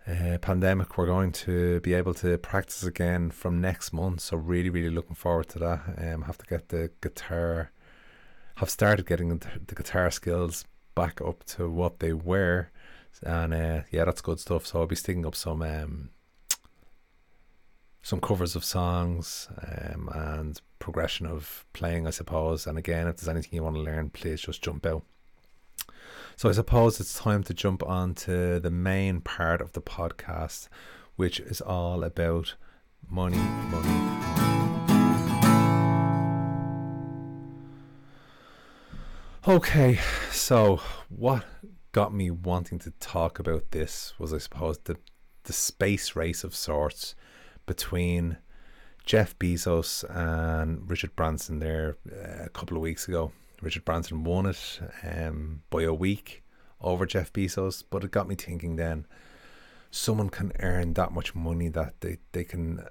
uh, 0.07 0.39
pandemic, 0.39 0.99
we're 0.99 1.07
going 1.07 1.33
to 1.33 1.81
be 1.81 1.95
able 1.95 2.15
to 2.15 2.37
practice 2.39 2.83
again 2.83 3.31
from 3.31 3.61
next 3.61 3.93
month. 3.93 4.21
So 4.21 4.37
really, 4.37 4.71
really 4.71 4.91
looking 4.91 5.15
forward 5.15 5.49
to 5.51 5.59
that. 5.61 5.81
Um, 5.97 6.23
have 6.23 6.39
to 6.39 6.47
get 6.47 6.69
the 6.71 6.91
guitar. 7.01 7.71
Have 8.57 8.71
started 8.71 9.07
getting 9.07 9.39
the, 9.39 9.75
guitar 9.75 10.11
skills 10.11 10.65
back 10.95 11.21
up 11.21 11.45
to 11.45 11.71
what 11.71 12.01
they 12.01 12.13
were, 12.13 12.71
and 13.23 13.55
uh, 13.55 13.83
yeah, 13.91 14.05
that's 14.05 14.21
good 14.21 14.41
stuff. 14.41 14.67
So 14.67 14.81
I'll 14.81 14.87
be 14.87 14.97
sticking 14.97 15.25
up 15.25 15.35
some 15.35 15.63
um, 15.63 16.11
some 18.03 18.21
covers 18.21 18.57
of 18.57 18.65
songs 18.65 19.49
um, 19.63 20.11
and 20.13 20.61
progression 20.81 21.27
of 21.27 21.65
playing, 21.73 22.07
I 22.07 22.11
suppose. 22.11 22.67
And 22.67 22.77
again, 22.77 23.07
if 23.07 23.17
there's 23.17 23.29
anything 23.29 23.55
you 23.55 23.63
want 23.63 23.77
to 23.77 23.83
learn, 23.83 24.11
please 24.11 24.41
just 24.41 24.63
jump 24.63 24.85
out. 24.85 25.05
So 26.37 26.49
I 26.49 26.53
suppose 26.53 26.99
it's 26.99 27.19
time 27.19 27.43
to 27.45 27.55
jump 27.55 27.83
on 27.85 28.15
to 28.15 28.59
the 28.59 28.71
main 28.71 29.21
part 29.21 29.61
of 29.61 29.73
the 29.73 29.81
podcast, 29.81 30.69
which 31.17 31.41
is 31.41 31.61
all 31.61 32.03
about 32.05 32.55
money, 33.09 33.37
money. 33.37 34.23
Okay, 39.47 39.99
so 40.31 40.81
what 41.09 41.45
got 41.93 42.15
me 42.15 42.31
wanting 42.31 42.79
to 42.81 42.91
talk 42.93 43.39
about 43.39 43.73
this 43.73 44.15
was, 44.19 44.33
I 44.33 44.39
suppose, 44.39 44.79
the 44.79 44.97
the 45.45 45.53
space 45.53 46.15
race 46.15 46.45
of 46.45 46.55
sorts 46.55 47.17
between 47.67 48.39
Jeff 49.05 49.37
Bezos 49.39 50.05
and 50.09 50.89
Richard 50.89 51.17
Branson 51.17 51.59
there 51.59 51.97
uh, 52.11 52.45
a 52.45 52.49
couple 52.49 52.77
of 52.77 52.83
weeks 52.83 53.09
ago. 53.09 53.33
Richard 53.63 53.85
Branson 53.85 54.25
won 54.25 54.47
it 54.47 54.81
um, 55.05 55.63
by 55.71 55.83
a 55.83 55.95
week 55.95 56.43
over 56.81 57.07
Jeff 57.07 57.33
Bezos, 57.33 57.85
but 57.89 58.05
it 58.05 58.11
got 58.11 58.29
me 58.29 58.35
thinking 58.35 58.77
then 58.77 59.07
someone 59.91 60.31
can 60.31 60.53
earn 60.59 60.95
that 60.95 61.13
much 61.13 61.35
money 61.35 61.69
that 61.69 62.01
they, 62.01 62.19
they 62.33 62.45
can 62.45 62.85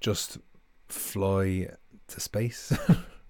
just 0.00 0.38
fly 0.88 1.68
to 2.08 2.20
space. 2.20 2.76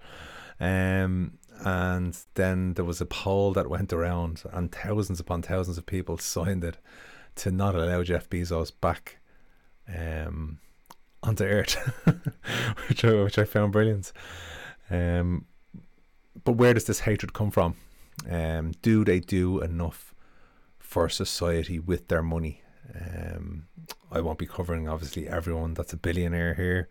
um, 0.60 1.38
and 1.60 2.16
then 2.34 2.74
there 2.74 2.84
was 2.84 3.00
a 3.00 3.06
poll 3.06 3.52
that 3.52 3.68
went 3.68 3.92
around, 3.92 4.42
and 4.52 4.72
thousands 4.72 5.20
upon 5.20 5.42
thousands 5.42 5.76
of 5.76 5.84
people 5.84 6.16
signed 6.18 6.64
it 6.64 6.78
to 7.34 7.50
not 7.50 7.74
allow 7.74 8.02
Jeff 8.02 8.30
Bezos 8.30 8.72
back 8.80 9.18
um, 9.94 10.58
onto 11.22 11.44
Earth, 11.44 11.74
which 12.88 13.04
I, 13.04 13.12
which 13.22 13.38
I 13.38 13.44
found 13.44 13.72
brilliant. 13.72 14.12
Um, 14.90 15.44
but 16.44 16.52
where 16.52 16.74
does 16.74 16.84
this 16.84 17.00
hatred 17.00 17.32
come 17.32 17.50
from? 17.50 17.74
Um, 18.28 18.72
do 18.82 19.04
they 19.04 19.20
do 19.20 19.60
enough 19.60 20.14
for 20.78 21.08
society 21.08 21.78
with 21.78 22.08
their 22.08 22.22
money? 22.22 22.62
Um, 22.94 23.66
I 24.10 24.20
won't 24.20 24.38
be 24.38 24.46
covering 24.46 24.88
obviously 24.88 25.28
everyone 25.28 25.74
that's 25.74 25.92
a 25.92 25.96
billionaire 25.96 26.54
here. 26.54 26.88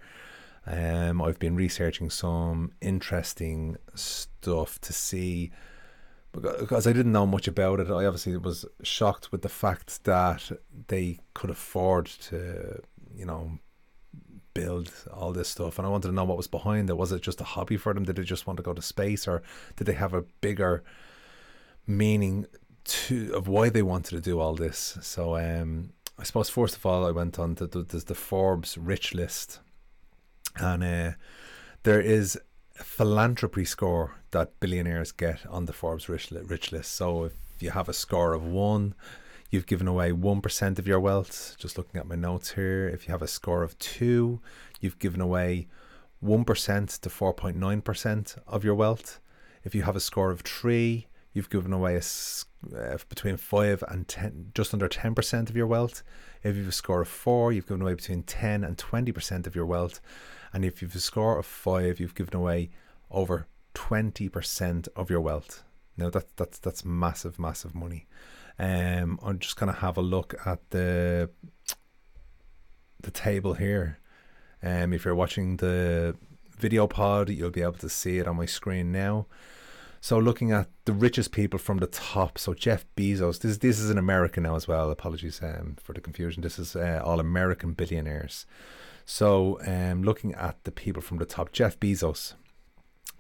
Um, 0.66 1.22
I've 1.22 1.40
been 1.40 1.56
researching 1.56 2.10
some 2.10 2.74
interesting 2.82 3.78
stuff 3.96 4.80
to 4.82 4.94
see 4.94 5.52
because 6.34 6.86
I 6.86 6.94
didn't 6.94 7.14
know 7.14 7.26
much 7.26 7.48
about 7.48 7.80
it. 7.80 7.90
I 7.90 8.06
obviously 8.06 8.38
was 8.38 8.66
shocked 8.84 9.32
with 9.32 9.42
the 9.42 9.50
fact 9.50 10.04
that 10.04 10.52
they 10.88 11.20
could 11.34 11.50
afford 11.50 12.06
to, 12.06 12.82
you 13.16 13.26
know, 13.26 13.60
build 14.62 14.92
all 15.14 15.32
this 15.34 15.50
stuff. 15.50 15.78
And 15.78 15.86
I 15.86 15.92
wanted 15.92 16.10
to 16.10 16.14
know 16.18 16.28
what 16.28 16.42
was 16.44 16.48
behind 16.58 16.90
it. 16.90 16.98
Was 16.98 17.12
it 17.12 17.22
just 17.22 17.42
a 17.46 17.52
hobby 17.54 17.78
for 17.78 17.94
them? 17.94 18.06
Did 18.06 18.16
they 18.16 18.24
just 18.24 18.48
want 18.48 18.58
to 18.58 18.64
go 18.70 18.74
to 18.74 18.82
space, 18.82 19.28
or 19.28 19.38
did 19.76 19.86
they 19.88 19.98
have 20.04 20.14
a 20.16 20.26
bigger 20.42 20.84
meaning 21.86 22.48
to 22.86 23.34
of 23.40 23.48
why 23.48 23.70
they 23.70 23.84
wanted 23.84 24.16
to 24.16 24.30
do 24.32 24.40
all 24.40 24.56
this? 24.56 24.98
So, 25.02 25.38
um, 25.38 25.72
I 26.22 26.24
suppose 26.24 26.50
first 26.50 26.76
of 26.78 26.86
all, 26.86 27.06
I 27.06 27.12
went 27.12 27.38
on 27.38 27.56
to 27.56 27.68
the, 27.68 28.16
Forbes 28.16 28.78
rich 28.78 29.14
list, 29.14 29.60
and 30.56 30.84
uh, 30.84 31.12
there 31.84 32.02
is 32.02 32.40
a 32.80 32.84
philanthropy 32.84 33.66
score 33.66 34.16
that 34.32 34.60
billionaires 34.60 35.12
get 35.12 35.40
on 35.46 35.66
the 35.66 35.74
Forbes 35.74 36.10
rich, 36.10 36.32
rich 36.32 36.72
list. 36.72 36.94
So 36.94 37.26
if 37.26 37.34
you 37.60 37.72
have 37.72 37.90
a 37.90 37.94
score 37.94 38.34
of 38.34 38.44
one, 38.44 38.96
you've 39.50 39.66
given 39.66 39.88
away 39.88 40.12
1% 40.12 40.80
of 40.80 40.88
your 40.88 41.00
wealth. 41.00 41.56
Just 41.58 41.78
looking 41.78 42.00
at 42.00 42.08
my 42.08 42.16
notes 42.16 42.52
here. 42.52 42.88
If 42.88 43.08
you 43.08 43.12
have 43.12 43.22
a 43.22 43.28
score 43.28 43.64
of 43.64 43.78
two, 43.80 44.42
you've 44.80 45.00
given 45.00 45.22
away 45.22 45.68
1% 46.24 47.00
to 47.00 47.10
4.9% 47.10 48.38
of 48.48 48.64
your 48.64 48.76
wealth. 48.76 49.20
If 49.64 49.76
you 49.76 49.84
have 49.84 49.96
a 49.96 50.02
score 50.02 50.32
of 50.32 50.42
three, 50.42 51.08
you've 51.34 51.50
given 51.50 51.74
away 51.74 51.96
a, 51.96 52.76
uh, 52.76 52.98
between 53.10 53.38
5 53.38 53.84
and 53.88 54.08
10, 54.08 54.52
just 54.54 54.74
under 54.74 54.90
10% 54.90 55.50
of 55.50 55.56
your 55.56 55.68
wealth. 55.68 56.04
If 56.44 56.56
you 56.56 56.62
have 56.64 56.70
a 56.70 56.74
score 56.74 57.02
of 57.02 57.08
four, 57.08 57.52
you've 57.52 57.68
given 57.68 57.82
away 57.82 57.94
between 57.94 58.24
10 58.24 58.64
and 58.64 58.78
20% 58.78 59.48
of 59.48 59.56
your 59.56 59.66
wealth. 59.66 60.02
And 60.54 60.66
if 60.66 60.82
you've 60.82 60.96
a 60.96 61.00
score 61.00 61.38
of 61.38 61.46
five, 61.46 62.00
you've 62.00 62.16
given 62.16 62.36
away 62.36 62.70
over 63.12 63.48
20% 63.76 64.88
of 64.96 65.10
your 65.10 65.22
wealth. 65.22 65.64
Now 65.98 66.10
that 66.12 66.36
that's 66.38 66.60
that's 66.60 66.86
massive, 66.86 67.40
massive 67.40 67.74
money. 67.74 68.06
Um, 68.60 69.20
I'm 69.24 69.40
just 69.40 69.56
gonna 69.56 69.74
have 69.74 69.98
a 69.98 70.02
look 70.02 70.36
at 70.46 70.70
the 70.72 71.30
the 73.02 73.12
table 73.12 73.54
here. 73.54 74.00
Um, 74.64 74.94
if 74.94 75.06
you're 75.06 75.16
watching 75.16 75.58
the 75.58 76.16
video 76.58 76.88
pod, 76.88 77.30
you'll 77.30 77.52
be 77.52 77.62
able 77.62 77.74
to 77.74 77.90
see 77.90 78.18
it 78.18 78.28
on 78.28 78.38
my 78.38 78.46
screen 78.46 78.92
now. 78.92 79.28
So 80.02 80.18
looking 80.18 80.52
at 80.52 80.70
the 80.86 80.94
richest 80.94 81.32
people 81.32 81.60
from 81.60 81.78
the 81.78 81.88
top, 81.88 82.38
so 82.38 82.54
Jeff 82.54 82.86
Bezos, 82.96 83.40
this 83.40 83.58
this 83.58 83.80
is 83.80 83.90
an 83.90 83.98
American 83.98 84.44
now 84.44 84.56
as 84.56 84.68
well. 84.68 84.90
Apologies 84.90 85.42
um, 85.44 85.76
for 85.82 85.94
the 85.94 86.02
confusion. 86.02 86.42
This 86.42 86.60
is 86.60 86.76
uh, 86.76 87.02
all 87.04 87.20
American 87.20 87.74
billionaires. 87.74 88.46
So 89.06 89.60
um, 89.66 90.04
looking 90.04 90.34
at 90.34 90.64
the 90.64 90.72
people 90.72 91.02
from 91.02 91.18
the 91.18 91.26
top, 91.26 91.52
Jeff 91.52 91.80
Bezos, 91.80 92.34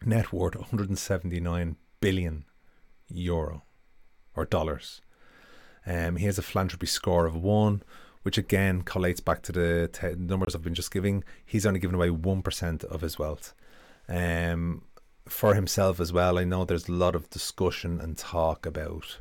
net 0.06 0.34
worth 0.34 0.56
179 0.56 1.76
billion 2.02 2.46
euro 3.10 3.64
or 4.36 4.46
dollars. 4.46 5.02
Um, 5.88 6.18
he 6.18 6.26
has 6.26 6.38
a 6.38 6.42
philanthropy 6.42 6.86
score 6.86 7.26
of 7.26 7.36
one, 7.36 7.82
which 8.24 8.38
again 8.38 8.84
collates 8.84 9.24
back 9.24 9.42
to 9.44 9.52
the 9.52 10.16
numbers 10.20 10.54
I've 10.54 10.62
been 10.62 10.76
just 10.76 10.92
giving. 10.92 11.24
He's 11.46 11.66
only 11.66 11.80
given 11.80 11.96
away 11.96 12.10
1% 12.10 12.84
of 12.84 13.02
his 13.02 13.18
wealth. 13.18 13.54
Um, 14.10 14.84
for 15.28 15.56
himself 15.56 16.00
as 16.00 16.12
well, 16.12 16.38
I 16.38 16.44
know 16.44 16.66
there's 16.66 16.90
a 16.90 16.94
lot 16.94 17.16
of 17.16 17.30
discussion 17.30 18.00
and 18.00 18.18
talk 18.18 18.66
about 18.66 19.20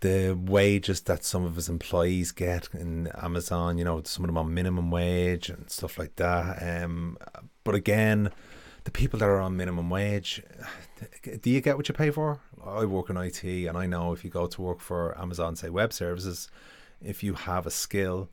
the 0.00 0.36
wages 0.36 1.00
that 1.02 1.24
some 1.24 1.44
of 1.44 1.56
his 1.56 1.68
employees 1.68 2.32
get 2.32 2.68
in 2.72 3.06
Amazon, 3.22 3.78
you 3.78 3.84
know, 3.84 4.02
some 4.04 4.24
of 4.24 4.28
them 4.28 4.38
on 4.38 4.52
minimum 4.52 4.90
wage 4.90 5.48
and 5.48 5.70
stuff 5.70 5.98
like 5.98 6.16
that. 6.16 6.82
Um, 6.82 7.16
but 7.62 7.74
again, 7.74 8.30
the 8.84 8.90
people 8.90 9.18
that 9.20 9.28
are 9.28 9.40
on 9.40 9.56
minimum 9.56 9.90
wage, 9.90 10.42
do 11.40 11.50
you 11.50 11.60
get 11.60 11.76
what 11.76 11.88
you 11.88 11.94
pay 11.94 12.10
for? 12.10 12.40
I 12.64 12.84
work 12.84 13.10
in 13.10 13.16
IT, 13.16 13.44
and 13.44 13.76
I 13.76 13.86
know 13.86 14.12
if 14.12 14.24
you 14.24 14.30
go 14.30 14.46
to 14.46 14.62
work 14.62 14.80
for 14.80 15.18
Amazon, 15.18 15.56
say 15.56 15.70
web 15.70 15.92
services, 15.92 16.48
if 17.00 17.22
you 17.22 17.34
have 17.34 17.66
a 17.66 17.70
skill, 17.70 18.28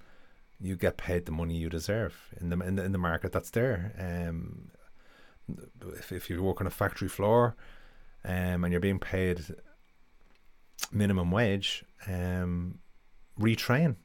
you 0.59 0.75
get 0.75 0.97
paid 0.97 1.25
the 1.25 1.31
money 1.31 1.55
you 1.55 1.69
deserve 1.69 2.15
in 2.39 2.49
the 2.49 2.59
in 2.59 2.75
the, 2.75 2.83
in 2.83 2.91
the 2.91 2.97
market 2.97 3.31
that's 3.31 3.49
there. 3.51 3.93
Um, 3.97 4.71
if 5.97 6.11
if 6.11 6.29
you 6.29 6.41
work 6.43 6.61
on 6.61 6.67
a 6.67 6.71
factory 6.71 7.07
floor, 7.07 7.55
um, 8.23 8.63
and 8.63 8.71
you're 8.71 8.81
being 8.81 8.99
paid 8.99 9.43
minimum 10.91 11.31
wage, 11.31 11.83
um, 12.07 12.79
retrain. 13.39 13.95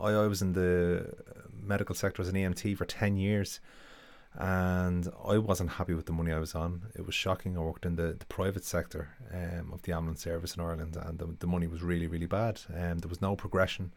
I, 0.00 0.10
I 0.10 0.26
was 0.26 0.42
in 0.42 0.52
the 0.52 1.12
medical 1.52 1.94
sector 1.94 2.22
as 2.22 2.28
an 2.28 2.34
EMT 2.34 2.76
for 2.76 2.84
ten 2.84 3.16
years 3.16 3.60
and 4.34 5.08
I 5.24 5.38
wasn't 5.38 5.70
happy 5.70 5.94
with 5.94 6.06
the 6.06 6.12
money 6.12 6.32
I 6.32 6.40
was 6.40 6.54
on. 6.54 6.86
It 6.96 7.06
was 7.06 7.14
shocking. 7.14 7.56
I 7.56 7.60
worked 7.60 7.86
in 7.86 7.96
the, 7.96 8.16
the 8.18 8.26
private 8.26 8.64
sector 8.64 9.10
um, 9.32 9.72
of 9.72 9.82
the 9.82 9.92
ambulance 9.92 10.22
service 10.22 10.56
in 10.56 10.62
Ireland, 10.62 10.96
and 11.00 11.18
the, 11.18 11.36
the 11.38 11.46
money 11.46 11.68
was 11.68 11.82
really, 11.82 12.08
really 12.08 12.26
bad. 12.26 12.60
Um, 12.68 12.98
there 12.98 13.08
was 13.08 13.22
no 13.22 13.36
progression. 13.36 13.92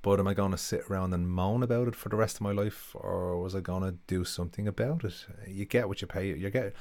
But 0.00 0.18
am 0.18 0.26
I 0.26 0.34
going 0.34 0.50
to 0.50 0.58
sit 0.58 0.82
around 0.90 1.14
and 1.14 1.28
moan 1.28 1.62
about 1.62 1.88
it 1.88 1.94
for 1.94 2.08
the 2.08 2.16
rest 2.16 2.36
of 2.36 2.42
my 2.42 2.52
life, 2.52 2.94
or 2.94 3.40
was 3.40 3.54
I 3.54 3.60
going 3.60 3.82
to 3.82 3.98
do 4.06 4.24
something 4.24 4.68
about 4.68 5.04
it? 5.04 5.26
You 5.46 5.64
get 5.64 5.88
what 5.88 6.00
you 6.00 6.06
pay. 6.06 6.28
You 6.28 6.50
get 6.50 6.74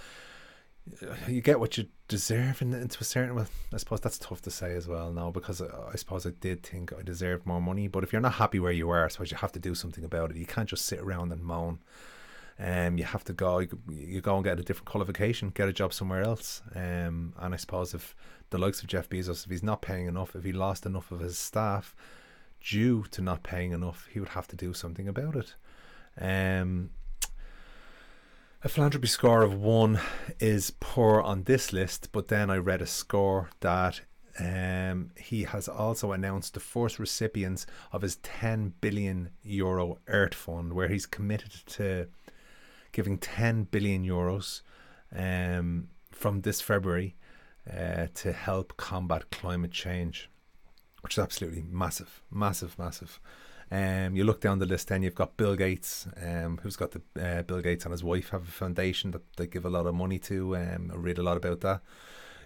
you 1.27 1.41
get 1.41 1.60
what 1.60 1.77
you 1.77 1.86
deserve, 2.08 2.62
and 2.62 2.74
a 2.74 3.03
certain. 3.03 3.36
Well, 3.36 3.48
I 3.72 3.77
suppose 3.77 4.01
that's 4.01 4.17
tough 4.17 4.41
to 4.41 4.51
say 4.51 4.75
as 4.75 4.88
well 4.88 5.12
now 5.12 5.29
because 5.29 5.62
I, 5.62 5.67
I 5.93 5.96
suppose 5.96 6.25
I 6.25 6.31
did 6.31 6.63
think 6.63 6.91
I 6.93 7.03
deserved 7.03 7.46
more 7.46 7.62
money. 7.62 7.88
But 7.88 8.03
if 8.03 8.12
you're 8.12 8.22
not 8.22 8.34
happy 8.34 8.60
where 8.60 8.72
you 8.72 8.89
are, 8.89 9.05
I 9.05 9.08
suppose 9.10 9.31
you 9.31 9.38
have 9.38 9.51
to 9.53 9.60
do 9.60 9.75
something 9.75 10.03
about 10.03 10.31
it. 10.31 10.38
You 10.38 10.48
can't 10.48 10.70
just 10.70 10.86
sit 10.86 11.00
around 11.00 11.31
and 11.31 11.43
moan 11.43 11.79
um, 12.60 12.98
you 12.98 13.03
have 13.05 13.24
to 13.25 13.34
go. 13.34 13.60
You, 13.60 14.22
go 14.22 14.36
and 14.36 14.43
get 14.43 14.60
a 14.60 14.63
different 14.63 14.88
qualification, 14.88 15.50
get 15.50 15.67
a 15.67 15.74
job 15.74 15.93
somewhere 15.93 16.22
else. 16.22 16.62
Um, 16.75 17.34
and 17.39 17.53
I 17.53 17.58
suppose 17.58 17.93
if 17.93 18.15
the 18.50 18.58
likes 18.58 18.81
of 18.81 18.88
Jeff 18.88 19.10
Bezos, 19.10 19.46
if 19.46 19.51
he's 19.51 19.63
not 19.63 19.81
paying 19.81 20.08
enough, 20.08 20.36
if 20.36 20.43
he 20.43 20.51
lost 20.51 20.86
enough 20.86 21.12
of 21.12 21.22
his 21.22 21.38
staff 21.38 21.96
due 22.63 23.05
to 23.12 23.22
not 23.22 23.43
paying 23.43 23.72
enough, 23.72 24.08
he 24.12 24.20
would 24.20 24.29
have 24.29 24.48
to 24.50 24.55
do 24.55 24.74
something 24.74 25.08
about 25.08 25.36
it. 25.36 25.55
Um, 26.20 26.91
a 28.63 28.70
philanthropy 28.70 29.08
score 29.08 29.41
of 29.41 29.55
one 29.55 30.00
is 30.39 30.72
poor 30.79 31.20
on 31.22 31.43
this 31.43 31.74
list, 31.74 32.10
but 32.12 32.27
then 32.27 32.51
I 32.51 32.58
read 32.58 32.81
a 32.81 32.86
score 32.86 33.50
that 33.62 34.01
um, 34.39 35.12
he 35.17 35.43
has 35.43 35.67
also 35.67 36.12
announced 36.12 36.53
the 36.53 36.60
first 36.60 37.00
recipients 37.00 37.65
of 37.91 38.01
his 38.03 38.17
10 38.17 38.74
billion 38.79 39.31
euro 39.43 39.98
Earth 40.08 40.36
Fund, 40.36 40.74
where 40.74 40.88
he's 40.88 41.05
committed 41.05 41.51
to 41.67 42.08
giving 42.91 43.17
10 43.17 43.65
billion 43.65 44.05
euros 44.05 44.62
um, 45.15 45.88
from 46.12 46.41
this 46.41 46.62
February 46.62 47.15
uh, 47.71 48.07
to 48.13 48.31
help 48.31 48.77
combat 48.77 49.31
climate 49.31 49.71
change, 49.71 50.29
which 51.01 51.17
is 51.17 51.24
absolutely 51.24 51.63
massive, 51.69 52.21
massive, 52.31 52.77
massive. 52.77 53.19
Um, 53.71 54.15
you 54.17 54.25
look 54.25 54.41
down 54.41 54.60
the 54.60 54.65
list, 54.65 54.89
then 54.89 55.01
you've 55.01 55.15
got 55.15 55.38
Bill 55.38 55.55
Gates, 55.55 56.05
um, 56.21 56.60
who's 56.62 56.75
got 56.75 56.91
the 56.91 57.01
uh, 57.19 57.41
Bill 57.43 57.62
Gates 57.62 57.86
and 57.86 57.93
his 57.93 58.03
wife 58.03 58.29
have 58.29 58.48
a 58.48 58.51
foundation 58.51 59.12
that 59.12 59.21
they 59.38 59.48
give 59.48 59.65
a 59.65 59.69
lot 59.69 59.86
of 59.86 59.95
money 59.95 60.19
to. 60.19 60.57
Um, 60.57 60.91
I 60.93 60.98
read 60.98 61.17
a 61.17 61.24
lot 61.24 61.38
about 61.38 61.62
that. 61.62 61.81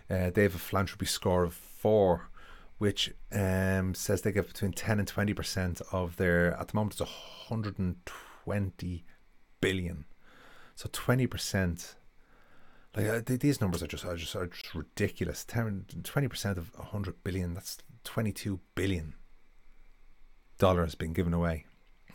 Uh, 0.07 0.29
they 0.29 0.43
have 0.43 0.53
a 0.53 0.59
philanthropy 0.59 1.07
score 1.07 1.43
of 1.43 1.55
four, 1.55 2.29
which 2.77 3.11
um, 3.31 3.95
says 3.95 4.21
they 4.21 4.31
give 4.31 4.47
between 4.47 4.73
10 4.73 4.99
and 4.99 5.11
20% 5.11 5.81
of 5.91 6.17
their, 6.17 6.53
at 6.59 6.67
the 6.67 6.75
moment, 6.75 6.93
it's 6.93 7.01
120 7.01 9.03
billion. 9.61 10.05
So 10.75 10.89
20%. 10.89 11.95
Like 12.95 13.07
uh, 13.07 13.21
these 13.25 13.59
numbers 13.59 13.83
are 13.83 13.87
just 13.87 14.05
are 14.05 14.15
just 14.15 14.35
are 14.35 14.47
just 14.47 14.73
ridiculous. 14.73 15.43
20 15.45 16.27
percent 16.27 16.57
of 16.57 16.71
100 16.77 17.23
billion. 17.23 17.53
That's 17.53 17.77
22 18.05 18.59
billion 18.73 19.15
dollars 20.57 20.95
being 20.95 21.11
given 21.13 21.33
away. 21.33 21.65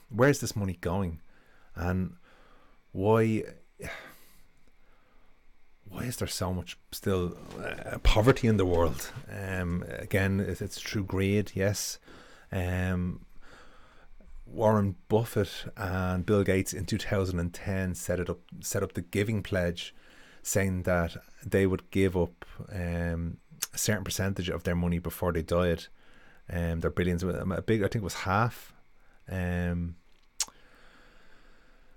Where's 0.08 0.40
this 0.40 0.56
money 0.56 0.78
going, 0.80 1.20
and 1.74 2.14
why? 2.92 3.44
Why 5.88 6.02
is 6.04 6.18
there 6.18 6.28
so 6.28 6.54
much 6.54 6.78
still 6.92 7.36
uh, 7.60 7.98
poverty 8.04 8.46
in 8.46 8.58
the 8.58 8.64
world? 8.64 9.10
Um, 9.28 9.84
again, 9.88 10.38
it's, 10.38 10.62
it's 10.62 10.80
through 10.80 11.02
greed, 11.02 11.50
yes. 11.56 11.98
Um, 12.52 13.26
Warren 14.52 14.96
Buffett 15.08 15.72
and 15.76 16.26
Bill 16.26 16.42
Gates 16.42 16.72
in 16.72 16.84
2010 16.84 17.94
set 17.94 18.20
it 18.20 18.28
up, 18.28 18.40
set 18.60 18.82
up 18.82 18.92
the 18.92 19.00
Giving 19.00 19.42
Pledge, 19.42 19.94
saying 20.42 20.82
that 20.82 21.16
they 21.44 21.66
would 21.66 21.90
give 21.90 22.16
up 22.16 22.44
um, 22.72 23.38
a 23.72 23.78
certain 23.78 24.04
percentage 24.04 24.48
of 24.48 24.64
their 24.64 24.74
money 24.74 24.98
before 24.98 25.32
they 25.32 25.42
died. 25.42 25.86
Um, 26.52 26.80
their 26.80 26.90
billions, 26.90 27.22
a 27.22 27.62
big, 27.64 27.82
I 27.82 27.88
think 27.88 28.02
it 28.02 28.02
was 28.02 28.14
half. 28.14 28.74
Um, 29.30 29.96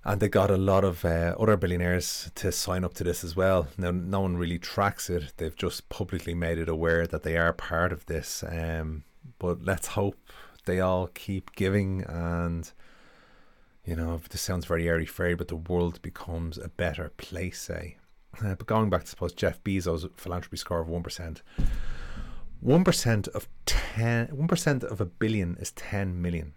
and 0.05 0.19
they 0.19 0.27
got 0.27 0.51
a 0.51 0.57
lot 0.57 0.83
of 0.83 1.05
uh, 1.05 1.35
other 1.39 1.55
billionaires 1.55 2.29
to 2.35 2.51
sign 2.51 2.83
up 2.83 2.93
to 2.95 3.03
this 3.03 3.23
as 3.23 3.35
well. 3.35 3.69
Now, 3.77 3.91
no 3.91 4.21
one 4.21 4.37
really 4.37 4.59
tracks 4.59 5.09
it. 5.09 5.33
They've 5.37 5.55
just 5.55 5.87
publicly 5.89 6.33
made 6.33 6.57
it 6.57 6.67
aware 6.67 7.07
that 7.07 7.23
they 7.23 7.37
are 7.37 7.53
part 7.53 7.93
of 7.93 8.05
this. 8.05 8.43
Um, 8.47 9.05
but 9.39 9.63
let's 9.63 9.87
hope 9.87 10.17
they 10.65 10.79
all 10.79 11.07
keep 11.07 11.55
giving 11.55 12.03
and 12.03 12.71
you 13.85 13.95
know 13.95 14.19
this 14.29 14.41
sounds 14.41 14.65
very 14.65 14.87
airy 14.87 15.05
fairy 15.05 15.35
but 15.35 15.47
the 15.47 15.55
world 15.55 16.01
becomes 16.01 16.57
a 16.57 16.69
better 16.69 17.11
place 17.17 17.61
say 17.61 17.97
uh, 18.43 18.55
but 18.55 18.65
going 18.65 18.89
back 18.89 19.03
to 19.03 19.09
suppose 19.09 19.33
jeff 19.33 19.63
bezos 19.63 20.09
philanthropy 20.17 20.57
score 20.57 20.81
of 20.81 20.87
1% 20.87 21.41
1% 22.63 23.27
of 23.29 23.49
10 23.65 24.27
1% 24.27 24.83
of 24.83 25.01
a 25.01 25.05
billion 25.05 25.57
is 25.59 25.71
10 25.71 26.21
million. 26.21 26.53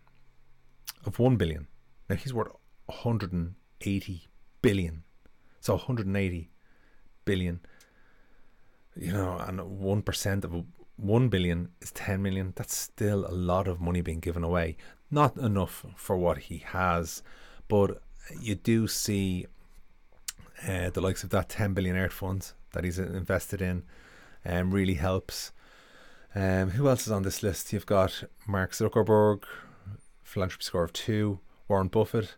Of 1.05 1.19
1 1.19 1.37
billion. 1.37 1.67
Now 2.09 2.17
he's 2.17 2.33
worth 2.33 2.53
180 2.87 4.29
billion. 4.63 5.03
So 5.61 5.75
180 5.75 6.51
billion 7.25 7.61
you 8.95 9.13
know 9.13 9.37
and 9.39 9.59
1% 9.59 10.45
of 10.45 10.55
a 10.55 10.65
1 10.97 11.29
billion 11.29 11.69
is 11.81 11.93
10 11.93 12.23
million. 12.23 12.53
That's 12.57 12.77
still 12.77 13.27
a 13.27 13.33
lot 13.33 13.69
of 13.69 13.81
money 13.81 14.01
being 14.01 14.21
given 14.21 14.45
away. 14.45 14.77
Not 15.11 15.37
enough 15.37 15.85
for 15.95 16.17
what 16.17 16.39
he 16.39 16.59
has, 16.59 17.23
but 17.69 18.03
you 18.41 18.55
do 18.55 18.89
see 18.89 19.47
uh, 20.67 20.91
the 20.91 21.01
likes 21.01 21.23
of 21.23 21.31
that 21.31 21.49
10 21.49 21.75
billion 21.75 21.97
earth 21.97 22.13
fund 22.13 22.53
that 22.73 22.85
he's 22.85 22.99
invested 22.99 23.61
in 23.61 23.83
um, 24.45 24.73
really 24.73 24.95
helps. 24.95 25.53
Um, 26.35 26.71
who 26.71 26.89
else 26.89 27.07
is 27.07 27.13
on 27.13 27.23
this 27.23 27.43
list? 27.43 27.73
You've 27.73 27.87
got 27.87 28.25
Mark 28.47 28.73
Zuckerberg, 28.73 29.43
philanthropy 30.23 30.65
score 30.65 30.85
of 30.85 30.93
two, 30.93 31.41
Warren 31.69 31.89
Buffett, 31.89 32.37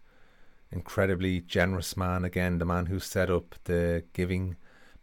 incredibly 0.71 1.41
generous 1.41 1.97
man, 1.97 2.25
again, 2.25 2.59
the 2.59 2.65
man 2.65 2.87
who 2.87 3.00
set 3.00 3.31
up 3.31 3.55
the 3.65 4.05
giving 4.12 4.57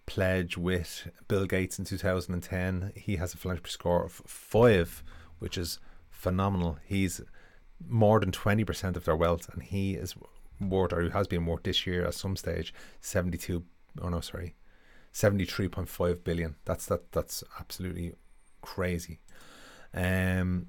pledge 0.06 0.58
with 0.58 1.10
Bill 1.28 1.46
Gates 1.46 1.80
in 1.80 1.86
2010. 1.86 2.94
He 2.96 3.16
has 3.18 3.34
a 3.34 3.38
philanthropy 3.38 3.72
score 3.72 4.04
of 4.04 4.12
five, 4.12 5.04
which 5.40 5.58
is 5.58 5.80
phenomenal. 6.10 6.78
He's 6.86 7.22
more 7.88 8.20
than 8.20 8.32
20% 8.32 8.96
of 8.96 9.06
their 9.06 9.16
wealth, 9.16 9.50
and 9.54 9.64
he 9.64 9.96
is 9.96 10.16
worth, 10.60 10.94
or 10.94 11.10
has 11.10 11.27
been 11.27 11.46
worth 11.46 11.64
this 11.64 11.86
year 11.86 12.06
at 12.06 12.14
some 12.14 12.36
stage, 12.36 12.74
72, 13.01 13.64
oh 14.01 14.10
no, 14.10 14.22
sorry, 14.22 14.56
73.5 15.14 16.24
billion. 16.24 16.56
That's 16.66 16.86
that. 16.88 17.12
That's 17.12 17.44
absolutely 17.60 18.14
crazy. 18.62 19.20
Um, 19.94 20.68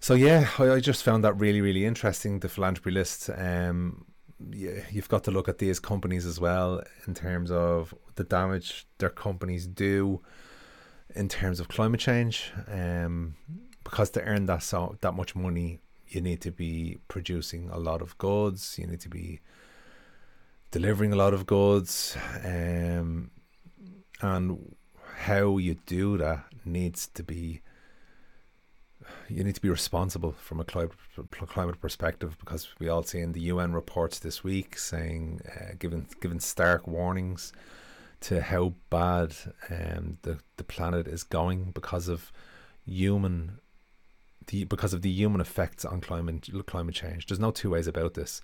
so 0.00 0.14
yeah, 0.14 0.48
I, 0.58 0.72
I, 0.72 0.80
just 0.80 1.02
found 1.02 1.24
that 1.24 1.34
really, 1.34 1.60
really 1.60 1.86
interesting. 1.86 2.40
The 2.40 2.48
philanthropy 2.48 2.90
list. 2.90 3.30
Um, 3.34 4.04
you've 4.50 5.08
got 5.08 5.24
to 5.24 5.30
look 5.30 5.48
at 5.48 5.58
these 5.58 5.78
companies 5.78 6.26
as 6.26 6.40
well 6.40 6.82
in 7.06 7.14
terms 7.14 7.50
of 7.50 7.94
the 8.14 8.24
damage 8.24 8.86
their 8.98 9.10
companies 9.10 9.66
do 9.66 10.20
in 11.14 11.28
terms 11.28 11.60
of 11.60 11.68
climate 11.68 12.00
change. 12.00 12.52
Um, 12.68 13.34
because 13.84 14.10
to 14.10 14.22
earn 14.22 14.46
that 14.46 14.62
so 14.62 14.96
that 15.00 15.12
much 15.12 15.34
money, 15.34 15.80
you 16.08 16.20
need 16.20 16.40
to 16.42 16.50
be 16.50 16.98
producing 17.08 17.68
a 17.70 17.78
lot 17.78 18.00
of 18.02 18.16
goods. 18.18 18.78
You 18.78 18.86
need 18.86 19.00
to 19.00 19.08
be 19.08 19.40
delivering 20.70 21.12
a 21.12 21.16
lot 21.16 21.34
of 21.34 21.46
goods, 21.46 22.16
um, 22.44 23.30
and 24.20 24.74
how 25.16 25.58
you 25.58 25.76
do 25.86 26.16
that 26.18 26.44
needs 26.64 27.08
to 27.08 27.22
be 27.22 27.60
you 29.28 29.42
need 29.44 29.54
to 29.54 29.60
be 29.60 29.70
responsible 29.70 30.32
from 30.32 30.60
a 30.60 30.64
climate, 30.64 30.92
climate 31.30 31.80
perspective 31.80 32.36
because 32.38 32.68
we 32.78 32.88
all 32.88 33.02
see 33.02 33.20
in 33.20 33.32
the 33.32 33.40
UN 33.42 33.72
reports 33.72 34.18
this 34.18 34.42
week 34.44 34.78
saying, 34.78 35.40
uh, 35.46 35.74
given 35.78 36.40
stark 36.40 36.86
warnings 36.86 37.52
to 38.22 38.40
how 38.40 38.74
bad 38.88 39.34
um, 39.68 40.18
the 40.22 40.38
the 40.56 40.64
planet 40.64 41.06
is 41.06 41.24
going 41.24 41.72
because 41.72 42.08
of 42.08 42.32
human 42.86 43.58
the 44.46 44.64
because 44.64 44.94
of 44.94 45.02
the 45.02 45.10
human 45.10 45.40
effects 45.40 45.84
on 45.84 46.00
climate 46.00 46.48
climate 46.66 46.94
change. 46.94 47.26
There's 47.26 47.40
no 47.40 47.50
two 47.50 47.70
ways 47.70 47.86
about 47.86 48.14
this. 48.14 48.40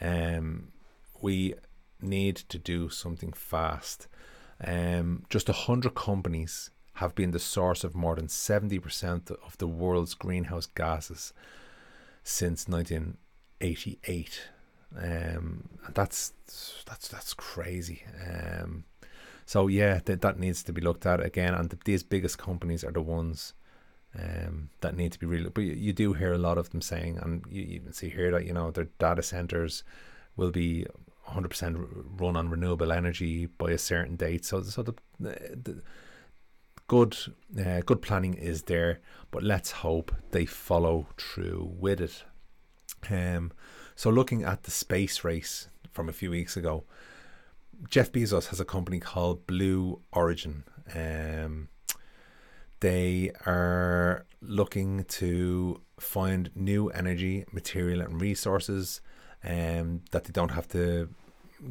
Um, 0.00 0.72
we 1.20 1.54
need 2.00 2.36
to 2.36 2.58
do 2.58 2.88
something 2.88 3.32
fast. 3.32 4.08
Um, 4.62 5.24
just 5.30 5.48
a 5.48 5.54
hundred 5.54 5.94
companies 5.94 6.70
have 7.00 7.14
been 7.14 7.30
the 7.30 7.38
source 7.38 7.82
of 7.82 7.94
more 7.94 8.14
than 8.14 8.26
70% 8.26 9.30
of 9.30 9.56
the 9.56 9.66
world's 9.66 10.12
greenhouse 10.12 10.66
gases 10.66 11.32
since 12.22 12.68
1988. 12.68 14.42
Um, 15.02 15.68
that's 15.94 16.34
that's 16.84 17.08
that's 17.08 17.32
crazy. 17.32 18.02
Um, 18.28 18.84
so 19.46 19.66
yeah, 19.66 20.00
th- 20.00 20.20
that 20.20 20.38
needs 20.38 20.62
to 20.64 20.74
be 20.74 20.82
looked 20.82 21.06
at 21.06 21.24
again. 21.24 21.54
And 21.54 21.74
these 21.86 22.02
biggest 22.02 22.36
companies 22.36 22.84
are 22.84 22.92
the 22.92 23.00
ones 23.00 23.54
um, 24.14 24.68
that 24.82 24.94
need 24.94 25.12
to 25.12 25.18
be 25.18 25.24
really. 25.26 25.48
But 25.48 25.62
you, 25.62 25.72
you, 25.72 25.92
do 25.94 26.12
hear 26.12 26.34
a 26.34 26.38
lot 26.38 26.58
of 26.58 26.68
them 26.68 26.82
saying, 26.82 27.18
and 27.22 27.44
you 27.48 27.62
even 27.62 27.94
see 27.94 28.10
here 28.10 28.30
that 28.32 28.44
you 28.44 28.52
know 28.52 28.70
their 28.70 28.88
data 28.98 29.22
centers 29.22 29.84
will 30.36 30.50
be 30.50 30.84
100% 31.28 31.86
run 32.20 32.36
on 32.36 32.50
renewable 32.50 32.92
energy 32.92 33.46
by 33.46 33.70
a 33.70 33.78
certain 33.78 34.16
date. 34.16 34.44
So 34.44 34.60
so 34.62 34.82
the, 34.82 34.94
the 35.18 35.82
good 36.90 37.16
uh, 37.64 37.80
good 37.86 38.02
planning 38.02 38.34
is 38.34 38.64
there, 38.64 38.98
but 39.30 39.44
let's 39.44 39.70
hope 39.70 40.10
they 40.32 40.44
follow 40.44 41.06
through 41.16 41.72
with 41.78 42.00
it. 42.00 42.24
Um, 43.08 43.52
so 43.94 44.10
looking 44.10 44.42
at 44.42 44.64
the 44.64 44.72
space 44.72 45.22
race 45.22 45.68
from 45.92 46.08
a 46.08 46.12
few 46.12 46.30
weeks 46.32 46.56
ago, 46.56 46.82
Jeff 47.88 48.10
Bezos 48.10 48.48
has 48.48 48.58
a 48.58 48.64
company 48.64 48.98
called 48.98 49.46
Blue 49.46 50.00
Origin. 50.12 50.64
Um, 50.92 51.68
they 52.80 53.30
are 53.46 54.26
looking 54.42 55.04
to 55.20 55.82
find 56.00 56.50
new 56.56 56.88
energy, 56.88 57.44
material, 57.52 58.00
and 58.00 58.20
resources 58.20 59.00
um, 59.44 60.02
that 60.10 60.24
they 60.24 60.32
don't 60.32 60.56
have 60.58 60.66
to 60.70 61.08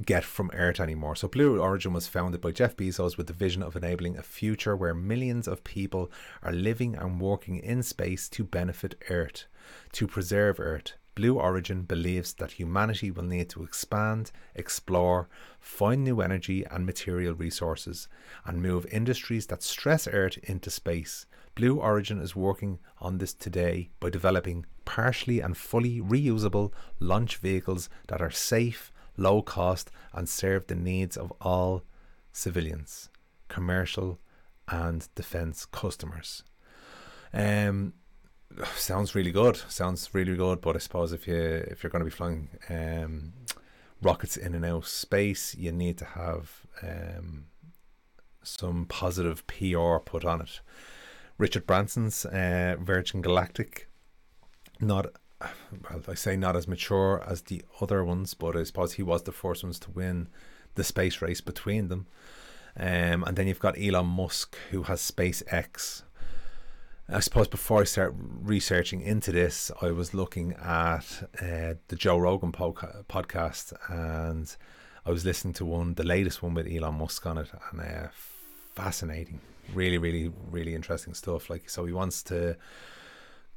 get 0.06 0.24
from 0.24 0.52
Earth 0.54 0.80
anymore. 0.80 1.16
So 1.16 1.28
Blue 1.28 1.60
Origin 1.60 1.94
was 1.94 2.08
founded 2.08 2.42
by 2.42 2.52
Jeff 2.52 2.76
Bezos 2.76 3.18
with 3.18 3.28
the 3.28 3.34
vision 3.34 3.64
of 3.64 3.76
enabling 3.76 4.18
a 4.18 4.24
future 4.24 4.76
where 4.76 4.94
millions 4.94 5.48
of 5.48 5.64
people 5.64 6.12
are 6.44 6.52
living 6.52 6.96
and 6.96 7.20
working 7.20 7.58
in 7.58 7.84
space 7.84 8.30
to 8.30 8.44
benefit 8.44 8.96
Earth, 9.10 9.46
to 9.94 10.08
preserve 10.08 10.60
Earth. 10.60 10.94
Blue 11.16 11.38
Origin 11.38 11.82
believes 11.82 12.34
that 12.36 12.52
humanity 12.52 13.12
will 13.12 13.24
need 13.24 13.50
to 13.50 13.64
expand, 13.64 14.32
explore, 14.56 15.28
find 15.60 16.04
new 16.04 16.22
energy 16.22 16.64
and 16.72 16.86
material 16.86 17.34
resources, 17.34 18.08
and 18.46 18.62
move 18.62 18.86
industries 18.92 19.48
that 19.48 19.62
stress 19.62 20.08
Earth 20.08 20.38
into 20.44 20.70
space. 20.70 21.26
Blue 21.56 21.78
Origin 21.78 22.22
is 22.22 22.38
working 22.38 22.80
on 23.00 23.18
this 23.18 23.34
today 23.34 23.90
by 24.00 24.10
developing 24.10 24.66
partially 24.86 25.42
and 25.42 25.58
fully 25.58 26.00
reusable 26.00 26.72
launch 27.02 27.36
vehicles 27.36 27.90
that 28.08 28.22
are 28.22 28.32
safe, 28.32 28.94
low 29.20 29.42
cost, 29.42 29.92
and 30.14 30.28
serve 30.28 30.68
the 30.68 30.76
needs 30.76 31.18
of 31.18 31.34
all 31.42 31.84
civilians, 32.32 33.10
commercial, 33.48 34.20
and 34.68 35.08
defence 35.16 35.66
customers. 35.66 36.44
Um, 37.34 37.94
sounds 38.76 39.16
really 39.16 39.32
good. 39.32 39.58
Sounds 39.68 40.10
really 40.14 40.36
good. 40.36 40.62
But 40.62 40.76
I 40.76 40.80
suppose 40.80 41.12
if 41.14 41.28
you 41.28 41.36
if 41.36 41.84
you're 41.84 41.92
going 41.92 42.02
to 42.04 42.10
be 42.10 42.16
flying 42.16 42.50
um, 42.70 43.34
rockets 44.02 44.38
in 44.38 44.56
and 44.56 44.66
out 44.66 44.86
space, 44.86 45.56
you 45.56 45.72
need 45.72 45.98
to 46.00 46.06
have 46.06 46.66
um, 46.82 47.46
some 48.44 48.86
positive 48.86 49.46
PR 49.48 49.98
put 49.98 50.26
on 50.26 50.42
it. 50.42 50.62
Richard 51.38 51.66
Branson's 51.66 52.26
uh, 52.26 52.76
Virgin 52.80 53.22
Galactic, 53.22 53.90
not 54.82 55.08
well, 55.42 56.02
I 56.08 56.14
say 56.14 56.36
not 56.36 56.56
as 56.56 56.68
mature 56.68 57.24
as 57.28 57.44
the 57.44 57.62
other 57.82 58.04
ones, 58.04 58.34
but 58.34 58.56
I 58.56 58.64
suppose 58.64 58.94
he 58.94 59.04
was 59.04 59.24
the 59.24 59.32
first 59.32 59.64
ones 59.64 59.80
to 59.80 59.92
win 59.92 60.28
the 60.76 60.84
space 60.84 61.22
race 61.22 61.42
between 61.42 61.88
them. 61.88 62.08
Um, 62.78 63.24
and 63.24 63.36
then 63.36 63.48
you've 63.48 63.60
got 63.60 63.80
Elon 63.80 64.08
Musk, 64.08 64.58
who 64.72 64.84
has 64.84 65.00
SpaceX. 65.00 66.04
I 67.12 67.20
suppose 67.22 67.48
before 67.48 67.82
I 67.82 67.86
start 67.86 68.14
researching 68.16 69.02
into 69.02 69.32
this, 69.32 69.72
I 69.82 69.92
was 69.92 70.14
looking 70.14 70.54
at 70.54 71.30
uh, 71.42 71.74
the 71.88 71.96
Joe 71.96 72.18
Rogan 72.18 72.52
podcast, 72.52 73.74
and 73.90 74.56
I 75.06 75.12
was 75.12 75.26
listening 75.26 75.56
to 75.56 75.66
one, 75.66 75.96
the 75.96 76.04
latest 76.04 76.44
one 76.44 76.54
with 76.54 76.68
Elon 76.72 76.96
Musk 77.00 77.26
on 77.26 77.40
it, 77.40 77.50
and 77.72 77.82
uh, 77.82 78.08
fascinating, 78.76 79.40
really, 79.74 79.98
really, 79.98 80.32
really 80.52 80.76
interesting 80.76 81.16
stuff. 81.16 81.50
Like, 81.50 81.68
so 81.70 81.86
he 81.86 81.94
wants 81.94 82.22
to 82.24 82.56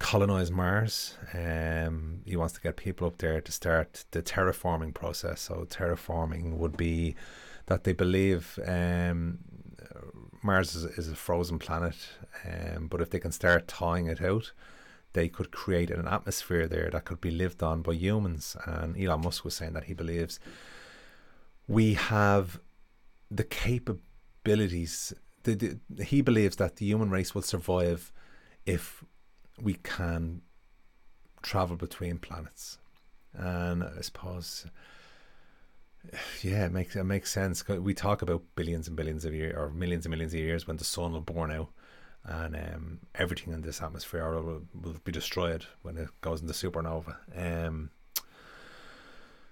colonize 0.02 0.50
Mars. 0.50 1.16
Um, 1.32 2.22
he 2.26 2.36
wants 2.36 2.54
to 2.54 2.60
get 2.60 2.76
people 2.76 3.06
up 3.06 3.18
there 3.18 3.40
to 3.40 3.52
start 3.52 4.04
the 4.10 4.22
terraforming 4.22 4.92
process. 4.92 5.40
So 5.42 5.64
terraforming 5.70 6.56
would 6.58 6.76
be 6.76 7.14
that 7.66 7.84
they 7.84 7.92
believe 7.92 8.58
um, 8.66 9.38
Mars 10.42 10.74
is, 10.74 10.84
is, 10.98 11.08
a 11.08 11.14
frozen 11.14 11.58
planet, 11.58 11.96
um, 12.44 12.88
but 12.88 13.00
if 13.00 13.10
they 13.10 13.20
can 13.20 13.30
start 13.30 13.70
thawing 13.70 14.06
it 14.06 14.20
out, 14.20 14.52
they 15.12 15.28
could 15.28 15.52
create 15.52 15.90
an 15.90 16.08
atmosphere 16.08 16.66
there 16.66 16.90
that 16.90 17.04
could 17.04 17.20
be 17.20 17.30
lived 17.30 17.62
on 17.62 17.80
by 17.82 17.92
humans. 17.92 18.56
And 18.66 19.00
Elon 19.00 19.22
Musk 19.22 19.44
was 19.44 19.54
saying 19.54 19.74
that 19.74 19.84
he 19.84 19.94
believes 19.94 20.40
we 21.68 21.94
have 21.94 22.58
the 23.30 23.44
capabilities. 23.44 25.14
The, 25.44 25.54
the, 25.54 26.04
he 26.04 26.22
believes 26.22 26.56
that 26.56 26.76
the 26.76 26.86
human 26.86 27.10
race 27.10 27.34
will 27.34 27.42
survive 27.42 28.12
if 28.66 29.04
we 29.60 29.74
can 29.74 30.42
travel 31.42 31.76
between 31.76 32.18
planets. 32.18 32.78
And 33.34 33.82
I 33.82 34.00
suppose, 34.00 34.66
yeah, 36.42 36.66
it 36.66 36.72
makes 36.72 36.96
it 36.96 37.04
makes 37.04 37.30
sense. 37.30 37.66
We 37.66 37.94
talk 37.94 38.22
about 38.22 38.42
billions 38.54 38.88
and 38.88 38.96
billions 38.96 39.24
of 39.24 39.34
years 39.34 39.54
or 39.56 39.70
millions 39.70 40.04
and 40.04 40.10
millions 40.10 40.34
of 40.34 40.40
years 40.40 40.66
when 40.66 40.76
the 40.76 40.84
sun 40.84 41.12
will 41.12 41.20
burn 41.20 41.50
out, 41.50 41.70
and 42.24 42.54
um, 42.54 42.98
everything 43.14 43.52
in 43.52 43.62
this 43.62 43.80
atmosphere 43.80 44.30
will, 44.30 44.62
will 44.74 44.96
be 45.04 45.12
destroyed 45.12 45.66
when 45.82 45.96
it 45.96 46.08
goes 46.20 46.42
into 46.42 46.52
supernova. 46.52 47.16
Um, 47.36 47.90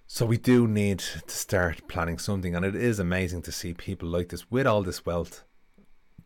so 0.06 0.26
we 0.26 0.38
do 0.38 0.66
need 0.66 0.98
to 0.98 1.34
start 1.34 1.88
planning 1.88 2.18
something, 2.18 2.54
and 2.54 2.64
it 2.64 2.74
is 2.74 2.98
amazing 2.98 3.42
to 3.42 3.52
see 3.52 3.72
people 3.72 4.08
like 4.08 4.28
this 4.28 4.50
with 4.50 4.66
all 4.66 4.82
this 4.82 5.06
wealth 5.06 5.44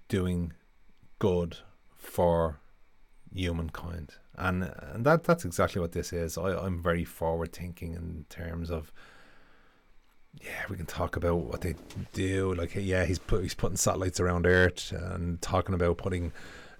doing 0.09 0.55
good 1.19 1.59
for 1.95 2.61
humankind. 3.35 4.15
And, 4.37 4.73
and 4.93 5.05
that 5.05 5.25
that's 5.25 5.45
exactly 5.45 5.81
what 5.81 5.93
this 5.93 6.13
is. 6.13 6.39
I, 6.39 6.57
I'm 6.57 6.83
very 6.83 7.05
forward 7.05 7.53
thinking 7.53 7.95
in 7.95 8.27
terms 8.29 8.71
of 8.71 8.93
yeah, 10.43 10.65
we 10.69 10.77
can 10.77 10.87
talk 10.87 11.17
about 11.17 11.37
what 11.37 11.61
they 11.61 11.75
do. 12.13 12.55
Like, 12.55 12.75
yeah, 12.75 13.05
he's 13.05 13.19
put 13.19 13.43
he's 13.43 13.55
putting 13.55 13.77
satellites 13.77 14.21
around 14.21 14.47
Earth 14.47 14.93
and 14.93 15.41
talking 15.41 15.75
about 15.75 15.99
putting 15.99 16.33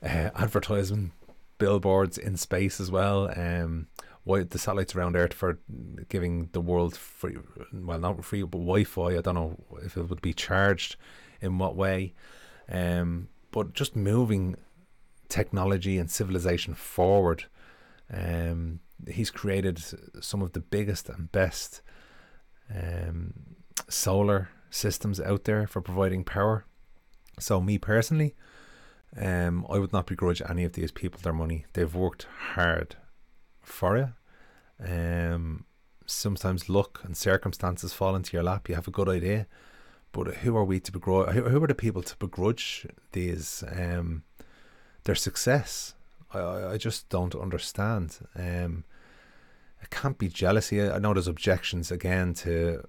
uh, 0.03 0.31
advertisement 0.35 1.13
billboards 1.59 2.19
in 2.19 2.37
space 2.37 2.81
as 2.81 2.91
well. 2.91 3.31
Um, 3.37 3.87
why 4.25 4.43
the 4.43 4.59
satellites 4.59 4.97
around 4.97 5.17
Earth 5.17 5.35
for 5.35 5.59
giving 6.09 6.49
the 6.53 6.61
world 6.61 6.97
free, 6.97 7.37
well, 7.73 7.99
not 7.99 8.25
free, 8.25 8.43
but 8.43 8.59
Wi-Fi. 8.59 9.19
I 9.19 9.21
don't 9.21 9.35
know 9.35 9.57
if 9.83 9.97
it 9.97 10.09
would 10.09 10.23
be 10.23 10.33
charged 10.33 10.97
in 11.41 11.59
what 11.59 11.77
way. 11.77 12.15
Um, 12.71 13.29
but 13.51 13.75
just 13.75 13.95
moving 13.95 14.57
technology 15.29 15.99
and 15.99 16.11
civilization 16.11 16.75
forward. 16.75 17.45
Um, 18.13 18.81
he's 19.09 19.31
created 19.31 19.83
some 20.21 20.43
of 20.43 20.53
the 20.53 20.61
biggest 20.61 21.09
and 21.09 21.31
best 21.33 21.83
um, 22.75 23.57
solar 23.89 24.51
systems 24.71 25.21
out 25.21 25.45
there 25.45 25.67
for 25.67 25.81
providing 25.81 26.25
power. 26.25 26.65
So, 27.39 27.61
me 27.61 27.79
personally, 27.79 28.35
um, 29.17 29.67
I 29.69 29.79
would 29.79 29.93
not 29.93 30.07
begrudge 30.07 30.43
any 30.49 30.65
of 30.65 30.73
these 30.73 30.93
people 30.93 31.21
their 31.23 31.33
money. 31.33 31.67
They've 31.73 31.95
worked 31.95 32.27
hard 32.55 32.97
for 33.63 33.97
it. 33.97 34.09
Um, 34.81 35.65
sometimes 36.07 36.69
luck 36.69 37.01
and 37.05 37.17
circumstances 37.17 37.93
fall 37.93 38.15
into 38.15 38.33
your 38.37 38.43
lap. 38.43 38.69
You 38.69 38.75
have 38.75 38.89
a 38.89 38.93
good 38.93 39.09
idea, 39.09 39.47
but 40.13 40.37
who 40.37 40.57
are 40.57 40.65
we 40.65 40.81
to 40.81 40.93
begrudge? 40.93 41.35
Who, 41.35 41.63
are 41.63 41.67
the 41.67 41.75
people 41.75 42.03
to 42.03 42.17
begrudge 42.17 42.87
these 43.13 43.63
um, 43.71 44.25
their 45.05 45.15
success. 45.15 45.95
I, 46.33 46.73
I 46.73 46.77
just 46.79 47.09
don't 47.09 47.35
understand. 47.35 48.19
Um, 48.35 48.85
it 49.81 49.91
can't 49.91 50.19
be 50.19 50.29
jealousy. 50.29 50.83
I 50.83 50.99
know 50.99 51.13
there's 51.13 51.29
objections 51.29 51.91
again 51.91 52.35
to 52.35 52.83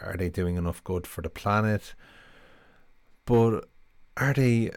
are 0.00 0.14
they 0.16 0.28
doing 0.28 0.56
enough 0.56 0.82
good 0.84 1.06
for 1.06 1.22
the 1.22 1.30
planet, 1.30 1.94
but 3.24 3.68
are 4.16 4.32
they? 4.32 4.70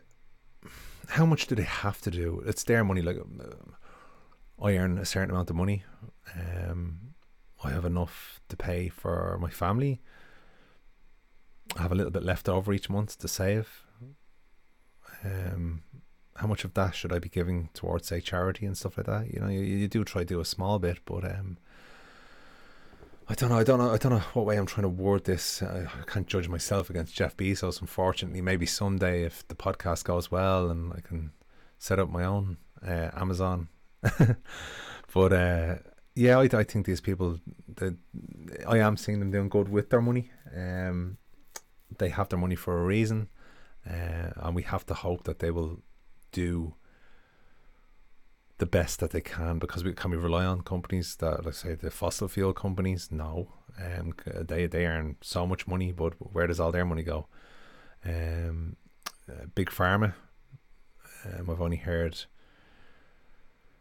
How 1.10 1.26
much 1.26 1.48
do 1.48 1.56
they 1.56 1.64
have 1.64 2.02
to 2.02 2.12
do? 2.12 2.42
It's 2.46 2.64
their 2.64 2.84
money. 2.84 3.02
Like 3.02 3.18
I 4.62 4.78
earn 4.78 4.98
a 4.98 5.06
certain 5.06 5.30
amount 5.30 5.50
of 5.50 5.56
money. 5.56 5.84
Um, 6.36 7.14
I 7.64 7.70
have 7.70 7.86
enough 7.86 8.42
to 8.50 8.58
pay 8.58 8.90
for 8.90 9.38
my 9.40 9.50
family. 9.50 10.02
I 11.78 11.82
have 11.84 11.92
a 11.92 11.96
little 11.96 12.12
bit 12.12 12.24
left 12.24 12.50
over 12.50 12.74
each 12.74 12.90
month 12.90 13.18
to 13.20 13.28
save. 13.28 13.86
Um, 15.24 15.84
how 16.38 16.48
much 16.48 16.64
of 16.64 16.74
that 16.74 16.96
should 16.96 17.14
I 17.14 17.20
be 17.20 17.30
giving 17.30 17.70
towards 17.74 18.08
say 18.08 18.20
charity 18.20 18.66
and 18.66 18.78
stuff 18.78 18.98
like 18.98 19.06
that? 19.06 19.34
You 19.34 19.40
know, 19.40 19.48
you, 19.48 19.62
you 19.62 19.88
do 19.88 20.04
try 20.04 20.22
to 20.22 20.26
do 20.28 20.40
a 20.40 20.46
small 20.46 20.80
bit, 20.80 21.00
but 21.06 21.24
um, 21.24 21.58
I 23.30 23.36
don't 23.36 23.50
know. 23.50 23.58
I 23.58 23.64
don't 23.64 23.80
know. 23.80 23.92
I 23.92 23.98
don't 23.98 24.12
know 24.12 24.24
what 24.34 24.46
way 24.46 24.58
I'm 24.58 24.66
trying 24.66 24.84
to 24.84 24.90
word 24.90 25.26
this. 25.26 25.62
I, 25.62 25.86
can't 26.08 26.28
judge 26.28 26.50
myself 26.50 26.90
against 26.90 27.16
Jeff 27.16 27.38
Bezos. 27.38 27.82
Unfortunately, 27.82 28.42
maybe 28.42 28.66
someday 28.66 29.24
if 29.24 29.48
the 29.48 29.56
podcast 29.56 30.04
goes 30.04 30.32
well 30.32 30.70
and 30.70 30.92
I 30.94 31.02
can 31.02 31.32
set 31.78 32.00
up 32.00 32.10
my 32.10 32.26
own 32.26 32.58
uh, 32.86 33.10
Amazon. 33.14 33.70
but 35.14 35.34
uh, 35.34 35.76
yeah, 36.16 36.38
I, 36.40 36.44
I 36.52 36.64
think 36.64 36.86
these 36.86 37.02
people, 37.02 37.40
that 37.76 37.96
I 38.68 38.80
am 38.80 38.98
seeing 38.98 39.20
them 39.20 39.32
doing 39.32 39.50
good 39.50 39.70
with 39.70 39.90
their 39.90 40.02
money. 40.02 40.32
Um, 40.56 41.18
they 41.98 42.10
have 42.10 42.30
their 42.30 42.40
money 42.40 42.56
for 42.56 42.80
a 42.80 42.84
reason, 42.84 43.30
uh, 43.90 44.32
and 44.36 44.56
we 44.56 44.64
have 44.64 44.86
to 44.88 44.94
hope 44.94 45.24
that 45.24 45.40
they 45.40 45.52
will 45.52 45.80
do 46.34 46.74
the 48.58 48.66
best 48.66 49.00
that 49.00 49.12
they 49.12 49.22
can 49.22 49.60
because 49.60 49.84
we 49.84 49.94
can 49.94 50.12
we 50.12 50.18
rely 50.18 50.46
on 50.46 50.62
companies 50.62 51.16
that 51.18 51.46
let's 51.46 51.60
say 51.60 51.76
the 51.76 51.90
fossil 51.90 52.28
fuel 52.28 52.54
companies? 52.54 53.10
No. 53.12 53.48
Um 53.82 54.14
they 54.50 54.68
they 54.68 54.86
earn 54.86 55.16
so 55.22 55.48
much 55.48 55.68
money 55.68 55.92
but 55.92 56.14
where 56.34 56.48
does 56.48 56.60
all 56.60 56.72
their 56.72 56.86
money 56.86 57.04
go? 57.04 57.28
Um 58.06 58.76
uh, 59.30 59.46
big 59.56 59.70
pharma 59.70 60.14
um, 61.26 61.50
I've 61.50 61.62
only 61.62 61.78
heard 61.78 62.26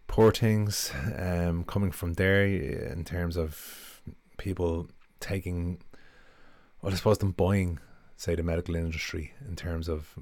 poor 0.06 0.30
things 0.30 0.92
um 1.18 1.64
coming 1.64 1.90
from 1.90 2.14
there 2.14 2.44
in 2.46 3.04
terms 3.04 3.36
of 3.36 4.00
people 4.38 4.88
taking 5.20 5.82
well 6.80 6.92
I 6.92 6.96
suppose 6.96 7.18
them 7.18 7.32
buying 7.32 7.78
say 8.16 8.34
the 8.36 8.42
medical 8.42 8.76
industry 8.76 9.32
in 9.48 9.56
terms 9.56 9.88
of 9.88 10.14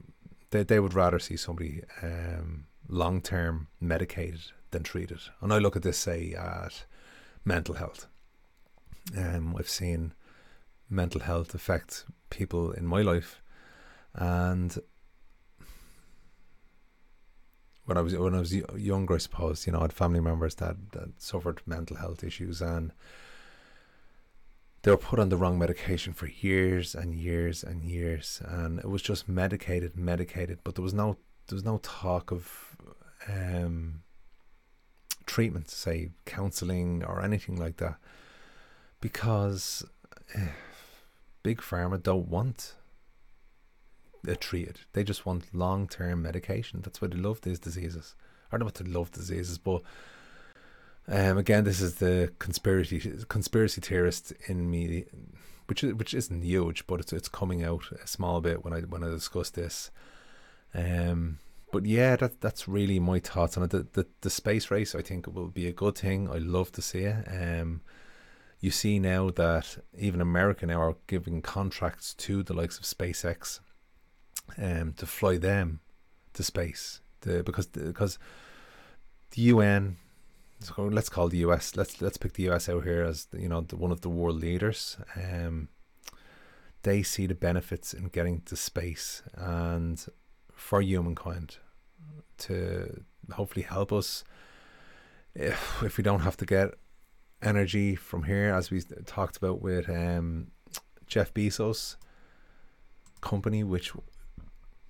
they, 0.50 0.62
they 0.62 0.80
would 0.80 0.94
rather 0.94 1.18
see 1.18 1.36
somebody 1.36 1.82
um, 2.02 2.66
long 2.88 3.20
term 3.20 3.68
medicated 3.80 4.40
than 4.70 4.82
treated. 4.82 5.20
And 5.40 5.52
I 5.52 5.58
look 5.58 5.76
at 5.76 5.82
this, 5.82 5.98
say, 5.98 6.34
at 6.34 6.84
mental 7.44 7.76
health. 7.76 8.06
Um, 9.16 9.56
I've 9.58 9.68
seen 9.68 10.12
mental 10.88 11.20
health 11.20 11.54
affect 11.54 12.04
people 12.28 12.72
in 12.72 12.86
my 12.86 13.02
life, 13.02 13.40
and 14.14 14.76
when 17.86 17.96
I 17.96 18.02
was 18.02 18.16
when 18.16 18.34
I 18.34 18.40
was 18.40 18.54
younger, 18.54 19.14
I 19.14 19.18
suppose 19.18 19.66
you 19.66 19.72
know 19.72 19.80
I 19.80 19.82
had 19.82 19.92
family 19.92 20.20
members 20.20 20.56
that, 20.56 20.76
that 20.92 21.20
suffered 21.20 21.62
mental 21.66 21.96
health 21.96 22.22
issues, 22.22 22.60
and 22.60 22.92
they 24.82 24.90
were 24.90 24.96
put 24.96 25.18
on 25.18 25.28
the 25.28 25.36
wrong 25.36 25.58
medication 25.58 26.12
for 26.12 26.26
years 26.26 26.94
and 26.94 27.14
years 27.14 27.62
and 27.62 27.84
years, 27.84 28.40
and 28.46 28.78
it 28.78 28.88
was 28.88 29.02
just 29.02 29.28
medicated, 29.28 29.96
medicated. 29.96 30.60
But 30.64 30.74
there 30.74 30.82
was 30.82 30.94
no 30.94 31.16
there 31.48 31.56
was 31.56 31.64
no 31.64 31.78
talk 31.82 32.30
of 32.30 32.76
um, 33.28 34.02
treatment, 35.26 35.70
say 35.70 36.10
counselling 36.24 37.04
or 37.04 37.22
anything 37.22 37.56
like 37.56 37.76
that, 37.78 37.96
because 39.00 39.84
uh, 40.34 40.46
big 41.42 41.60
pharma 41.60 42.02
don't 42.02 42.28
want 42.28 42.74
it 44.26 44.40
treated. 44.40 44.80
They 44.92 45.04
just 45.04 45.26
want 45.26 45.54
long 45.54 45.88
term 45.88 46.22
medication. 46.22 46.80
That's 46.82 47.00
why 47.00 47.08
they 47.08 47.18
love 47.18 47.42
these 47.42 47.58
diseases. 47.58 48.14
I 48.50 48.56
don't 48.56 48.60
know 48.60 48.66
what 48.66 48.74
they 48.74 48.84
love 48.84 49.12
diseases, 49.12 49.58
but 49.58 49.82
um, 51.08 51.38
again, 51.38 51.64
this 51.64 51.80
is 51.80 51.96
the 51.96 52.32
conspiracy 52.38 53.00
conspiracy 53.28 53.80
theorist 53.80 54.32
in 54.46 54.70
me, 54.70 55.04
which 55.66 55.82
which 55.82 56.14
isn't 56.14 56.42
huge, 56.42 56.86
but 56.86 57.00
it's 57.00 57.12
it's 57.12 57.28
coming 57.28 57.64
out 57.64 57.84
a 58.02 58.06
small 58.06 58.40
bit 58.40 58.64
when 58.64 58.72
I 58.72 58.80
when 58.80 59.02
I 59.02 59.08
discuss 59.08 59.50
this. 59.50 59.90
Um, 60.74 61.38
but 61.72 61.86
yeah, 61.86 62.16
that 62.16 62.40
that's 62.40 62.68
really 62.68 63.00
my 63.00 63.18
thoughts 63.18 63.56
on 63.56 63.64
it. 63.64 63.70
The, 63.70 63.86
the 63.92 64.06
the 64.20 64.30
space 64.30 64.70
race, 64.70 64.94
I 64.94 65.02
think, 65.02 65.26
it 65.26 65.34
will 65.34 65.48
be 65.48 65.66
a 65.66 65.72
good 65.72 65.96
thing. 65.96 66.28
I 66.28 66.38
love 66.38 66.72
to 66.72 66.82
see 66.82 67.00
it. 67.00 67.26
Um, 67.28 67.80
you 68.60 68.70
see 68.70 68.98
now 68.98 69.30
that 69.30 69.78
even 69.98 70.20
America 70.20 70.66
now 70.66 70.82
are 70.82 70.96
giving 71.06 71.40
contracts 71.40 72.12
to 72.14 72.42
the 72.42 72.52
likes 72.52 72.78
of 72.78 72.84
SpaceX, 72.84 73.60
um, 74.58 74.92
to 74.94 75.06
fly 75.06 75.38
them 75.38 75.80
to 76.34 76.42
space. 76.42 77.00
The, 77.22 77.42
because 77.42 77.66
because 77.66 78.18
the 79.30 79.42
UN, 79.42 79.96
so 80.60 80.84
let's 80.84 81.08
call 81.08 81.28
the 81.28 81.38
US. 81.38 81.76
Let's 81.76 82.00
let's 82.02 82.16
pick 82.16 82.34
the 82.34 82.48
US 82.50 82.68
out 82.68 82.84
here 82.84 83.02
as 83.02 83.28
you 83.32 83.48
know 83.48 83.62
the, 83.62 83.76
one 83.76 83.92
of 83.92 84.02
the 84.02 84.10
world 84.10 84.40
leaders. 84.40 84.96
Um, 85.16 85.68
they 86.82 87.02
see 87.02 87.26
the 87.26 87.34
benefits 87.34 87.92
in 87.92 88.08
getting 88.08 88.40
to 88.42 88.56
space 88.56 89.22
and 89.34 90.04
for 90.52 90.80
humankind 90.80 91.56
to 92.38 93.04
hopefully 93.32 93.64
help 93.64 93.92
us 93.92 94.24
if, 95.34 95.82
if 95.82 95.96
we 95.96 96.04
don't 96.04 96.20
have 96.20 96.36
to 96.38 96.46
get 96.46 96.74
energy 97.42 97.94
from 97.94 98.24
here 98.24 98.52
as 98.54 98.70
we 98.70 98.82
talked 99.06 99.36
about 99.36 99.60
with 99.62 99.88
um, 99.88 100.48
Jeff 101.06 101.32
Bezos 101.32 101.96
company 103.20 103.62
which 103.62 103.92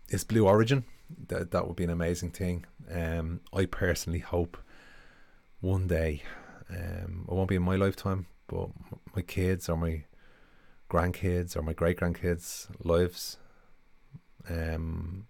is 0.08 0.24
Blue 0.24 0.46
Origin 0.46 0.84
that 1.28 1.50
that 1.50 1.66
would 1.66 1.76
be 1.76 1.84
an 1.84 1.90
amazing 1.90 2.30
thing 2.30 2.64
um, 2.90 3.40
I 3.52 3.66
personally 3.66 4.20
hope 4.20 4.56
one 5.60 5.86
day 5.86 6.22
um, 6.70 7.26
it 7.28 7.34
won't 7.34 7.48
be 7.48 7.56
in 7.56 7.62
my 7.62 7.76
lifetime 7.76 8.26
but 8.46 8.68
my 9.14 9.22
kids 9.22 9.68
or 9.68 9.76
my 9.76 10.04
grandkids 10.90 11.56
or 11.56 11.62
my 11.62 11.72
great 11.72 11.98
grandkids 11.98 12.68
lives 12.84 13.38
um, 14.48 15.26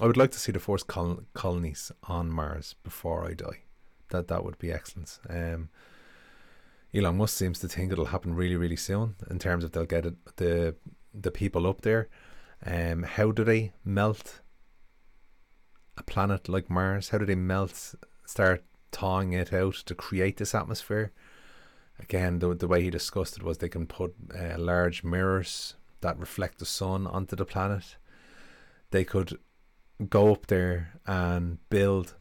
I 0.00 0.06
would 0.06 0.16
like 0.16 0.30
to 0.32 0.38
see 0.38 0.52
the 0.52 0.60
first 0.60 0.86
col- 0.86 1.22
colonies 1.34 1.90
on 2.04 2.30
Mars 2.30 2.74
before 2.84 3.26
I 3.26 3.34
die. 3.34 3.62
That 4.10 4.28
that 4.28 4.44
would 4.44 4.58
be 4.58 4.72
excellent. 4.72 5.18
Um, 5.28 5.70
Elon 6.94 7.16
Musk 7.16 7.36
seems 7.36 7.58
to 7.60 7.68
think 7.68 7.92
it'll 7.92 8.06
happen 8.06 8.34
really, 8.34 8.56
really 8.56 8.76
soon 8.76 9.16
in 9.30 9.38
terms 9.38 9.64
of 9.64 9.72
they'll 9.72 9.84
get 9.84 10.06
it, 10.06 10.36
the 10.36 10.76
the 11.12 11.30
people 11.30 11.66
up 11.66 11.82
there. 11.82 12.08
Um, 12.64 13.02
how 13.02 13.30
do 13.30 13.44
they 13.44 13.72
melt 13.84 14.40
a 15.96 16.02
planet 16.02 16.48
like 16.48 16.70
Mars? 16.70 17.10
How 17.10 17.18
do 17.18 17.26
they 17.26 17.34
melt, 17.34 17.94
start 18.24 18.64
thawing 18.92 19.32
it 19.32 19.52
out 19.52 19.74
to 19.74 19.94
create 19.94 20.36
this 20.36 20.54
atmosphere? 20.54 21.12
Again, 21.98 22.38
the 22.38 22.54
the 22.54 22.68
way 22.68 22.82
he 22.82 22.90
discussed 22.90 23.36
it 23.36 23.42
was 23.42 23.58
they 23.58 23.68
can 23.68 23.86
put 23.86 24.14
uh, 24.34 24.58
large 24.58 25.02
mirrors 25.02 25.74
that 26.00 26.18
reflect 26.18 26.58
the 26.58 26.66
sun 26.66 27.06
onto 27.06 27.36
the 27.36 27.44
planet. 27.44 27.96
They 28.90 29.04
could 29.04 29.38
go 30.08 30.32
up 30.32 30.46
there 30.46 31.00
and 31.06 31.58
build 31.70 32.14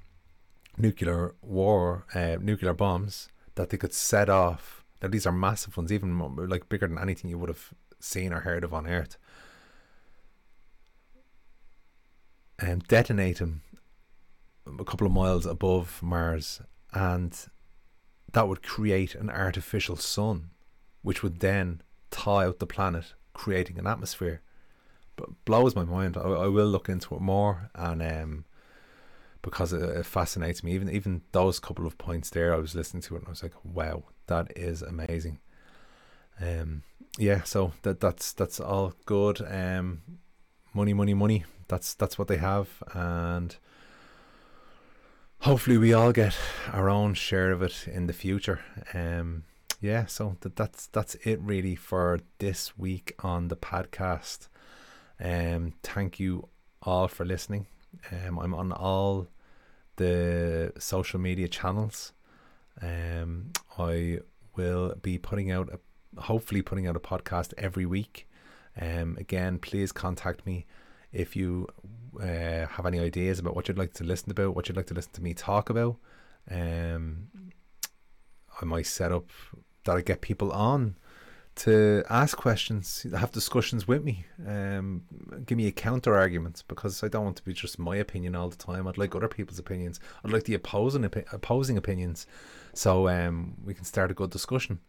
nuclear 0.78 1.36
war, 1.42 2.06
uh, 2.14 2.38
nuclear 2.40 2.74
bombs 2.74 3.30
that 3.56 3.70
they 3.70 3.78
could 3.78 3.94
set 3.94 4.30
off. 4.30 4.84
Now 5.02 5.10
these 5.10 5.28
are 5.28 5.32
massive 5.32 5.78
ones, 5.78 5.92
even 5.92 6.18
like 6.50 6.70
bigger 6.70 6.88
than 6.88 6.98
anything 6.98 7.30
you 7.30 7.38
would 7.38 7.50
have 7.50 7.74
seen 8.00 8.34
or 8.34 8.42
heard 8.42 8.64
of 8.64 8.74
on 8.74 8.88
Earth. 8.88 9.18
And 12.60 12.88
detonate 12.88 13.38
them 13.38 13.62
a 14.80 14.86
couple 14.86 15.08
of 15.08 15.14
miles 15.14 15.46
above 15.46 16.02
Mars, 16.02 16.62
and 16.94 17.38
that 18.34 18.48
would 18.48 18.64
create 18.64 19.16
an 19.16 19.30
artificial 19.30 19.96
sun, 19.96 20.50
which 21.02 21.24
would 21.24 21.40
then 21.40 21.82
thaw 22.12 22.40
out 22.40 22.60
the 22.60 22.68
planet, 22.68 23.14
creating 23.34 23.78
an 23.80 23.88
atmosphere 23.88 24.42
But 25.16 25.30
blows 25.46 25.76
my 25.76 25.84
mind. 25.84 26.18
I, 26.18 26.22
I 26.22 26.48
will 26.48 26.68
look 26.68 26.90
into 26.90 27.16
it 27.16 27.22
more, 27.22 27.70
and 27.76 28.02
um, 28.02 28.46
because 29.42 29.74
it, 29.74 29.82
it, 29.82 30.06
fascinates 30.06 30.64
me. 30.64 30.74
Even 30.74 30.90
even 30.90 31.22
those 31.32 31.60
couple 31.60 31.88
of 31.88 31.98
points 31.98 32.30
there, 32.30 32.54
I 32.54 32.58
was 32.58 32.76
listening 32.76 33.04
to 33.04 33.16
it, 33.16 33.20
and 33.20 33.28
I 33.28 33.32
was 33.32 33.44
like, 33.44 33.54
wow, 33.64 34.04
that 34.28 34.52
is 34.56 34.82
amazing. 34.82 35.40
Um, 36.40 36.84
yeah, 37.18 37.44
so 37.44 37.74
that 37.82 38.00
that's 38.00 38.34
that's 38.34 38.60
all 38.60 38.94
good. 39.06 39.42
Um, 39.42 40.02
money, 40.74 40.94
money, 40.94 41.14
money. 41.14 41.46
That's 41.68 41.94
that's 41.96 42.18
what 42.18 42.28
they 42.28 42.38
have, 42.38 42.70
and 42.94 43.56
hopefully 45.40 45.78
we 45.78 45.94
all 45.94 46.12
get 46.12 46.36
our 46.72 46.90
own 46.90 47.14
share 47.14 47.52
of 47.52 47.62
it 47.62 47.88
in 47.88 48.08
the 48.08 48.14
future. 48.14 48.62
Um, 48.94 49.44
yeah, 49.80 50.06
so 50.06 50.38
that 50.42 50.56
that's 50.56 50.88
that's 50.88 51.16
it 51.16 51.40
really 51.42 51.76
for 51.76 52.20
this 52.40 52.78
week 52.78 53.14
on 53.24 53.48
the 53.50 53.56
podcast. 53.56 54.48
Um, 55.20 55.74
thank 55.84 56.20
you 56.20 56.48
all 56.82 57.08
for 57.08 57.26
listening. 57.26 57.68
Um, 58.12 58.40
I'm 58.40 58.54
on 58.54 58.72
all 58.72 59.28
the 59.98 60.74
social 60.80 61.20
media 61.20 61.48
channels. 61.48 62.14
Um, 62.82 63.52
I 63.78 64.20
will 64.56 64.96
be 65.02 65.18
putting 65.18 65.52
out 65.52 65.70
a, 65.72 66.22
hopefully 66.22 66.62
putting 66.62 66.88
out 66.88 66.96
a 66.96 67.00
podcast 67.00 67.54
every 67.58 67.86
week. 67.86 68.28
Um, 68.80 69.18
again, 69.20 69.58
please 69.58 69.92
contact 69.92 70.46
me 70.46 70.66
if 71.18 71.36
you 71.36 71.68
uh, 72.22 72.68
have 72.68 72.86
any 72.86 73.00
ideas 73.00 73.40
about 73.40 73.56
what 73.56 73.68
you'd 73.68 73.78
like 73.78 73.94
to 73.94 74.04
listen 74.04 74.32
about, 74.32 74.56
what 74.56 74.68
you'd 74.68 74.78
like 74.78 74.88
to 74.88 74.94
listen 74.94 75.14
to 75.14 75.24
me 75.24 75.34
talk 75.34 75.70
about. 75.70 75.98
Um, 76.50 77.30
I 78.62 78.66
might 78.66 78.86
set 78.86 79.12
up 79.12 79.30
that 79.84 79.98
I 79.98 80.02
get 80.02 80.22
people 80.22 80.52
on 80.52 80.96
to 81.56 82.04
ask 82.08 82.38
questions, 82.38 83.06
have 83.16 83.32
discussions 83.32 83.88
with 83.88 84.04
me, 84.04 84.26
um, 84.48 85.02
give 85.48 85.58
me 85.58 85.66
a 85.66 85.72
counter 85.72 86.16
argument 86.16 86.64
because 86.68 87.04
I 87.04 87.08
don't 87.08 87.26
want 87.26 87.38
to 87.38 87.44
be 87.44 87.54
just 87.54 87.80
my 87.80 87.96
opinion 87.96 88.36
all 88.36 88.50
the 88.50 88.56
time. 88.56 88.88
I'd 88.88 89.00
like 89.00 89.16
other 89.16 89.28
people's 89.28 89.58
opinions. 89.58 90.00
I'd 90.24 90.32
like 90.32 90.44
the 90.44 90.54
opposing 90.54 91.04
opposing 91.04 91.78
opinions, 91.78 92.28
so 92.74 93.10
um, 93.10 93.56
we 93.66 93.74
can 93.74 93.86
start 93.86 94.12
a 94.12 94.14
good 94.14 94.30
discussion. 94.30 94.80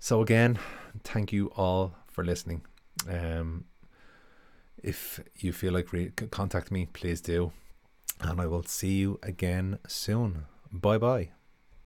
So 0.00 0.20
again, 0.20 0.58
thank 1.04 1.32
you 1.32 1.52
all 1.56 1.94
for 2.08 2.24
listening. 2.24 2.62
Um, 3.08 3.64
if 4.82 5.20
you 5.36 5.52
feel 5.52 5.72
like 5.72 5.92
re- 5.92 6.10
contact 6.30 6.70
me, 6.70 6.86
please 6.92 7.20
do, 7.20 7.52
and 8.20 8.40
I 8.40 8.46
will 8.46 8.64
see 8.64 8.94
you 8.98 9.18
again 9.22 9.78
soon. 9.86 10.46
Bye 10.72 10.98
bye. 10.98 11.30